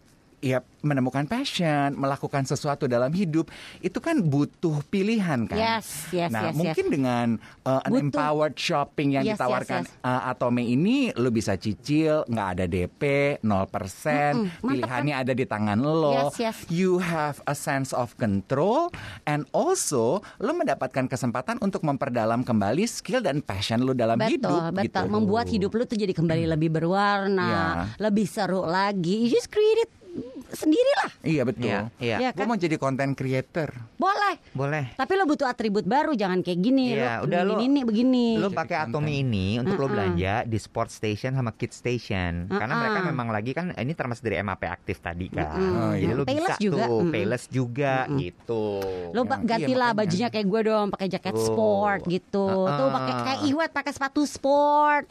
ya 0.44 0.60
menemukan 0.84 1.24
passion, 1.24 1.96
melakukan 1.96 2.44
sesuatu 2.44 2.84
dalam 2.84 3.08
hidup 3.16 3.48
itu 3.80 3.96
kan 3.96 4.20
butuh 4.20 4.84
pilihan 4.92 5.48
kan. 5.48 5.56
Yes, 5.56 6.12
yes, 6.12 6.28
nah, 6.28 6.52
yes, 6.52 6.54
mungkin 6.54 6.86
dengan 6.92 7.26
uh, 7.64 7.80
an 7.80 7.88
Butuh. 7.88 8.04
empowered 8.04 8.56
shopping 8.60 9.16
yang 9.16 9.24
Yes, 9.24 9.40
ditawarkan 9.40 9.88
yes, 9.88 9.96
yes. 9.96 10.04
uh, 10.04 10.28
Atome 10.28 10.60
ini 10.60 11.08
lu 11.16 11.32
bisa 11.32 11.56
cicil, 11.56 12.28
nggak 12.28 12.48
ada 12.60 12.64
DP, 12.68 13.02
0%, 13.40 13.48
mantap 13.48 14.60
pilihannya 14.60 15.14
ada 15.16 15.32
di 15.32 15.44
tangan 15.48 15.80
lo. 15.80 16.28
Yes, 16.28 16.36
yes. 16.36 16.56
You 16.68 17.00
have 17.00 17.40
a 17.48 17.56
sense 17.56 17.96
of 17.96 18.12
control 18.20 18.92
and 19.24 19.48
also 19.56 20.20
lu 20.36 20.52
mendapatkan 20.52 21.08
kesempatan 21.08 21.56
untuk 21.64 21.80
memperdalam 21.80 22.44
kembali 22.44 22.84
skill 22.84 23.24
dan 23.24 23.40
passion 23.40 23.80
lu 23.80 23.96
dalam 23.96 24.20
betul, 24.20 24.36
hidup 24.36 24.60
betul. 24.76 24.84
gitu. 24.84 25.02
Membuat 25.08 25.46
hidup 25.48 25.72
lu 25.72 25.88
tuh 25.88 25.96
jadi 25.96 26.12
kembali 26.12 26.44
lebih 26.52 26.68
berwarna, 26.68 27.48
Iya. 27.48 27.64
lebih 27.96 28.28
seru 28.28 28.68
lagi. 28.68 29.24
You 29.24 29.32
just 29.32 29.48
create 29.48 29.88
it 29.88 30.03
sendirilah. 30.48 31.10
Iya 31.20 31.42
betul. 31.42 31.66
Iya, 31.66 31.80
iya. 31.98 32.16
Iya 32.18 32.30
Gue 32.30 32.40
kan? 32.40 32.46
mau 32.46 32.56
jadi 32.56 32.76
content 32.76 33.12
creator. 33.12 33.68
Boleh. 33.96 34.34
Boleh. 34.52 34.84
Tapi 34.92 35.12
lo 35.14 35.24
butuh 35.24 35.44
atribut 35.44 35.82
baru, 35.82 36.12
jangan 36.12 36.40
kayak 36.40 36.60
gini. 36.60 36.94
Iya, 36.94 37.20
lo 37.20 37.26
udah 37.26 37.40
lo- 37.42 37.60
ini 37.60 37.80
begini. 37.82 38.26
Lu 38.36 38.48
pakai 38.48 38.76
Atomi 38.80 39.20
ini 39.20 39.58
untuk 39.58 39.74
lo 39.76 39.88
belanja 39.88 40.44
di 40.44 40.56
Sport 40.56 40.90
Station 40.90 41.34
sama 41.34 41.50
Kid 41.50 41.72
Station. 41.72 42.46
Karena 42.46 42.70
Mm-mm. 42.70 42.80
mereka 42.80 42.98
memang 43.04 43.28
lagi 43.28 43.50
kan 43.50 43.72
ini 43.72 43.92
termasuk 43.92 44.22
dari 44.22 44.38
MAP 44.38 44.62
aktif 44.64 45.00
tadi 45.00 45.26
kan. 45.28 45.50
Mm-mm. 45.50 45.74
Oh, 45.74 45.92
iya. 45.92 46.00
Jadi 46.00 46.12
lu 46.12 46.24
Payless 46.24 46.46
bisa 46.46 46.54
juga. 46.60 46.84
tuh. 46.84 47.00
Payless 47.08 47.44
juga 47.48 47.94
gitu. 48.12 48.64
Lo 49.10 49.22
Iya, 49.24 49.36
gantilah 49.40 49.90
makanya. 49.90 50.00
bajunya 50.00 50.28
kayak 50.28 50.46
gue 50.46 50.60
dong, 50.62 50.86
pakai 50.90 51.08
jaket 51.08 51.34
Tuh. 51.34 51.44
sport 51.44 52.00
gitu. 52.06 52.46
Uh-uh. 52.46 52.76
Tuh 52.76 52.88
pakai 52.90 53.14
kayak 53.24 53.40
Iwet 53.44 53.70
pakai 53.72 53.92
sepatu 53.92 54.22
sport. 54.24 55.04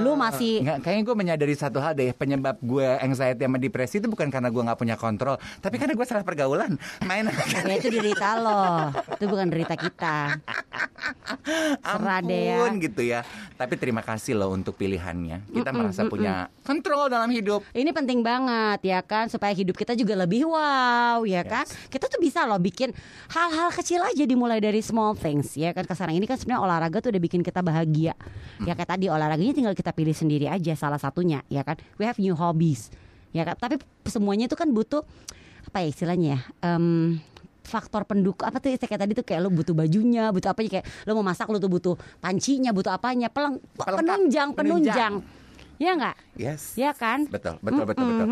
Lu 0.00 0.12
masih 0.14 0.60
Nggak, 0.60 0.78
kayaknya 0.82 1.02
gue 1.04 1.16
menyadari 1.16 1.54
satu 1.54 1.78
hal 1.78 1.92
deh 1.92 2.10
penyebab 2.10 2.56
gue 2.58 2.88
anxiety 2.98 3.42
sama 3.42 3.56
depresi 3.56 3.96
itu 3.96 4.08
bukan 4.08 4.31
karena 4.32 4.48
gue 4.48 4.62
nggak 4.64 4.80
punya 4.80 4.96
kontrol, 4.96 5.36
tapi 5.60 5.76
karena 5.76 5.92
gue 5.92 6.06
salah 6.08 6.24
pergaulan. 6.24 6.80
Main 7.04 7.28
Ya 7.68 7.74
itu 7.76 7.92
derita 7.92 8.40
lo, 8.40 8.90
itu 9.12 9.24
bukan 9.28 9.46
derita 9.52 9.76
kita. 9.76 10.40
Ya. 12.32 12.58
ampun 12.62 12.78
gitu 12.78 13.02
ya. 13.02 13.26
Tapi 13.58 13.74
terima 13.76 14.00
kasih 14.02 14.38
loh 14.38 14.54
untuk 14.54 14.78
pilihannya. 14.78 15.50
Kita 15.50 15.70
merasa 15.74 16.06
punya 16.06 16.48
kontrol 16.62 17.10
dalam 17.10 17.28
hidup. 17.30 17.66
Ini 17.74 17.90
penting 17.90 18.22
banget 18.22 18.80
ya 18.86 19.00
kan 19.02 19.28
supaya 19.28 19.50
hidup 19.52 19.74
kita 19.74 19.98
juga 19.98 20.14
lebih 20.18 20.46
wow 20.46 21.22
ya 21.26 21.42
kan. 21.42 21.66
Kita 21.90 22.06
tuh 22.08 22.18
bisa 22.22 22.46
loh 22.46 22.58
bikin 22.58 22.94
hal-hal 23.30 23.68
kecil 23.74 24.02
aja 24.02 24.24
dimulai 24.24 24.62
dari 24.62 24.80
small 24.80 25.18
things 25.18 25.54
ya 25.58 25.74
kan. 25.74 25.86
Sekarang 25.86 26.16
ini 26.16 26.26
kan 26.26 26.38
sebenarnya 26.38 26.62
olahraga 26.62 26.98
tuh 27.02 27.10
udah 27.14 27.22
bikin 27.22 27.42
kita 27.42 27.60
bahagia. 27.60 28.14
Ya 28.62 28.72
kayak 28.78 28.90
tadi 28.98 29.06
olahraganya 29.10 29.54
tinggal 29.54 29.74
kita 29.74 29.90
pilih 29.90 30.14
sendiri 30.14 30.46
aja 30.46 30.74
salah 30.78 30.98
satunya 30.98 31.42
ya 31.50 31.66
kan. 31.66 31.78
We 31.98 32.06
have 32.06 32.18
new 32.18 32.34
hobbies 32.38 32.90
ya. 33.32 33.48
Tapi 33.52 33.80
semuanya 34.06 34.46
itu 34.46 34.56
kan 34.56 34.70
butuh 34.70 35.02
apa 35.66 35.82
ya 35.82 35.88
istilahnya 35.88 36.28
ya? 36.36 36.40
Em, 36.72 37.18
faktor 37.62 38.02
pendukung 38.04 38.42
apa 38.44 38.58
tuh 38.58 38.74
kayak 38.74 39.00
tadi 39.06 39.12
tuh 39.14 39.24
kayak 39.24 39.40
lo 39.46 39.50
butuh 39.50 39.72
bajunya, 39.72 40.28
butuh 40.34 40.52
apa 40.52 40.60
kayak 40.66 40.86
lo 41.06 41.16
mau 41.18 41.26
masak 41.26 41.48
lo 41.48 41.56
tuh 41.56 41.70
butuh 41.70 41.94
pancinya, 42.18 42.74
butuh 42.74 42.92
apanya, 42.92 43.30
peleng, 43.30 43.62
Pelengkap. 43.78 43.98
penunjang, 44.02 44.48
penunjang. 44.52 45.14
Penunjang. 45.18 45.40
Ya 45.80 45.98
enggak? 45.98 46.16
Yes. 46.38 46.78
Ya 46.78 46.94
kan? 46.94 47.26
Betul, 47.26 47.58
betul, 47.58 47.82
betul, 47.90 48.06
betul. 48.06 48.26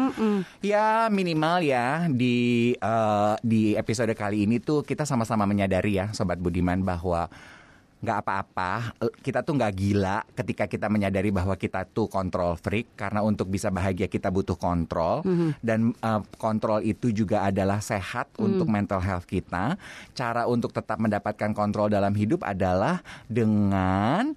Ya 0.63 1.11
minimal 1.11 1.59
ya 1.67 2.07
di 2.07 2.37
eh, 2.79 3.35
di 3.43 3.75
episode 3.75 4.15
kali 4.15 4.47
ini 4.47 4.63
tuh 4.63 4.87
kita 4.87 5.03
sama-sama 5.03 5.51
menyadari 5.51 5.99
ya, 5.99 6.15
sobat 6.15 6.39
Budiman 6.39 6.87
bahwa 6.87 7.27
nggak 8.01 8.19
apa-apa, 8.25 8.97
eh, 9.05 9.13
kita 9.21 9.45
tuh 9.45 9.61
nggak 9.61 9.73
gila 9.77 10.25
ketika 10.33 10.65
kita 10.65 10.89
menyadari 10.89 11.29
bahwa 11.29 11.53
kita 11.55 11.85
tuh 11.85 12.09
kontrol 12.09 12.57
freak 12.57 12.97
karena 12.97 13.21
untuk 13.21 13.53
bisa 13.53 13.69
bahagia 13.69 14.09
kita 14.09 14.33
butuh 14.33 14.57
kontrol. 14.57 15.21
Dan 15.61 15.93
eh, 15.93 16.23
kontrol 16.41 16.81
itu 16.81 17.13
juga 17.13 17.45
adalah 17.45 17.85
sehat 17.85 18.33
untuk 18.41 18.67
mental 18.73 19.05
health 19.05 19.29
kita. 19.29 19.77
Cara 20.17 20.49
untuk 20.49 20.73
tetap 20.73 20.97
mendapatkan 20.97 21.53
kontrol 21.53 21.93
dalam 21.93 22.17
hidup 22.17 22.41
adalah 22.43 23.05
dengan 23.29 24.33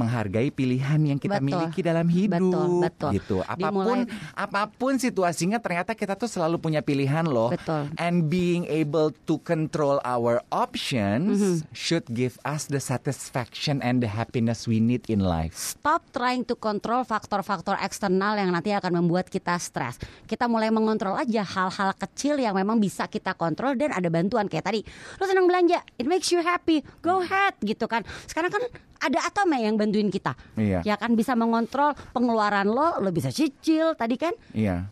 menghargai 0.00 0.48
pilihan 0.48 0.96
yang 1.04 1.16
kita 1.16 1.36
Betul. 1.36 1.46
miliki 1.46 1.80
dalam 1.80 2.08
hidup 2.08 2.40
Betul, 2.40 2.68
betul. 2.80 3.10
gitu. 3.14 3.36
Apa 3.42 3.68
pun 3.68 3.98
Dimulai- 4.02 4.08
apa 4.32 4.60
pun 4.66 4.96
situasinya 4.96 5.58
ternyata 5.58 5.92
kita 5.92 6.16
tuh 6.16 6.26
selalu 6.26 6.56
punya 6.56 6.80
pilihan 6.80 7.22
loh. 7.22 7.52
Betul. 7.52 7.92
And 7.96 8.26
being 8.26 8.64
able 8.66 9.12
to 9.26 9.36
control 9.40 10.00
our 10.00 10.40
options 10.48 11.10
Mm-hmm. 11.30 11.56
should 11.72 12.06
give 12.08 12.40
us 12.42 12.64
the 12.64 12.80
satisfaction 12.80 13.80
and 13.80 13.98
the 13.98 14.08
happiness 14.08 14.64
we 14.64 14.78
need 14.78 15.04
in 15.06 15.20
life. 15.20 15.52
Stop 15.52 16.08
trying 16.10 16.42
to 16.42 16.54
control 16.54 17.02
faktor-faktor 17.02 17.76
eksternal 17.76 18.34
yang 18.34 18.50
nanti 18.50 18.70
akan 18.70 18.96
membuat 18.96 19.26
kita 19.26 19.58
stres. 19.58 19.98
Kita 20.24 20.46
mulai 20.46 20.70
mengontrol 20.70 21.14
aja 21.14 21.42
hal-hal 21.42 21.90
kecil 21.94 22.38
yang 22.38 22.54
memang 22.54 22.78
bisa 22.78 23.04
kita 23.04 23.34
kontrol 23.34 23.74
dan 23.74 23.90
ada 23.90 24.06
bantuan 24.06 24.46
kayak 24.46 24.64
tadi. 24.64 24.80
Lo 25.16 25.24
senang 25.24 25.44
belanja, 25.44 25.82
it 25.96 26.06
makes 26.06 26.30
you 26.30 26.40
happy, 26.40 26.80
go 27.00 27.20
ahead 27.20 27.52
gitu 27.60 27.84
kan. 27.84 28.00
Sekarang 28.24 28.48
kan 28.48 28.62
ada 29.00 29.18
Atome 29.22 29.58
yang 29.58 29.80
bantuin 29.90 30.06
kita. 30.06 30.32
Iya. 30.54 30.86
Ya 30.86 30.94
kan 30.94 31.18
bisa 31.18 31.34
mengontrol 31.34 31.98
pengeluaran 32.14 32.70
lo, 32.70 33.02
lo 33.02 33.10
bisa 33.10 33.34
cicil 33.34 33.98
tadi 33.98 34.14
kan. 34.14 34.30
Iya. 34.54 34.86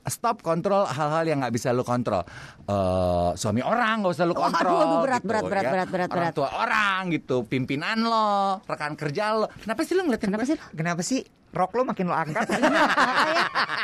Stop 0.00 0.40
kontrol 0.40 0.88
hal-hal 0.88 1.28
yang 1.28 1.44
nggak 1.44 1.52
bisa 1.52 1.74
lu 1.74 1.84
kontrol. 1.84 2.24
Eh, 2.64 3.30
suami 3.36 3.60
orang 3.60 4.00
nggak 4.00 4.14
usah 4.16 4.24
lu 4.24 4.32
Waduh, 4.32 4.42
kontrol. 4.48 4.80
aduh, 4.80 5.00
berat, 5.04 5.20
gitu, 5.20 5.28
berat, 5.28 5.44
berat, 5.44 5.64
ya. 5.66 5.70
berat, 5.70 5.88
berat, 5.90 6.08
Orang 6.08 6.22
berat. 6.24 6.34
tua 6.38 6.48
orang 6.56 7.00
gitu, 7.12 7.36
pimpinan 7.44 7.98
lo, 8.00 8.62
rekan 8.64 8.96
kerja 8.96 9.36
lo. 9.36 9.46
Kenapa 9.60 9.80
sih 9.84 9.92
lu 9.98 10.06
ngeliatin 10.08 10.28
Kenapa 10.32 10.44
sih? 10.48 10.56
Kenapa 10.72 11.02
sih 11.04 11.20
rok 11.50 11.70
lo 11.74 11.82
makin 11.84 12.06
lo 12.06 12.14
angkat? 12.14 12.46
Makanya, 12.50 12.82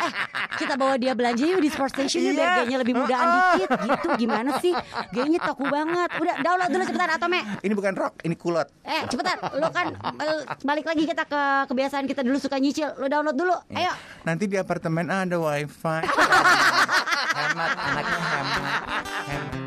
eh, 0.06 0.10
kita 0.56 0.74
bawa 0.74 0.94
dia 0.96 1.12
belanja 1.12 1.44
yuk 1.44 1.58
di 1.58 1.68
sport 1.68 1.90
station 1.90 2.22
yuk 2.22 2.34
biar 2.34 2.46
Iya. 2.46 2.54
gayanya 2.62 2.78
lebih 2.80 2.94
mudaan 2.96 3.26
dikit 3.26 3.70
gitu. 3.76 4.08
Gimana 4.16 4.50
sih? 4.58 4.72
Gayanya 5.10 5.40
toku 5.42 5.64
banget. 5.66 6.10
Udah 6.16 6.34
download 6.40 6.70
dulu 6.70 6.82
cepetan 6.86 7.10
Atome. 7.12 7.40
Ini 7.60 7.72
bukan 7.74 7.92
rok, 7.92 8.14
ini 8.22 8.34
kulot. 8.34 8.68
Eh 8.82 9.02
cepetan, 9.06 9.36
lo 9.58 9.68
kan 9.68 9.86
eh, 10.22 10.40
balik 10.62 10.86
lagi 10.86 11.04
kita 11.04 11.26
ke 11.26 11.42
kebiasaan 11.66 12.06
kita 12.06 12.22
dulu 12.22 12.38
suka 12.38 12.56
nyicil. 12.56 12.94
Lo 12.96 13.06
download 13.06 13.36
dulu, 13.36 13.54
ayo. 13.72 13.92
Nanti 14.22 14.46
di 14.46 14.56
apartemen 14.56 15.10
ada 15.10 15.36
wifi. 15.36 15.98
hemat, 17.36 17.70
anaknya 17.74 18.18
hemat. 18.32 18.82
hemat. 19.26 19.65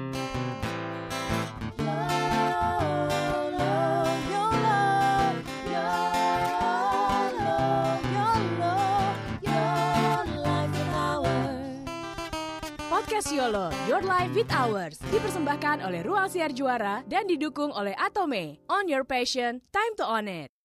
YOLO, 13.39 13.71
Your 13.87 14.03
Life 14.03 14.35
with 14.35 14.51
Ours, 14.51 14.99
dipersembahkan 15.15 15.87
oleh 15.87 16.03
Ruang 16.03 16.27
Siar 16.27 16.51
Juara 16.51 17.07
dan 17.07 17.23
didukung 17.23 17.71
oleh 17.71 17.95
Atome. 17.95 18.59
On 18.67 18.83
your 18.83 19.07
passion, 19.07 19.63
time 19.71 19.95
to 19.95 20.03
own 20.03 20.27
it. 20.27 20.58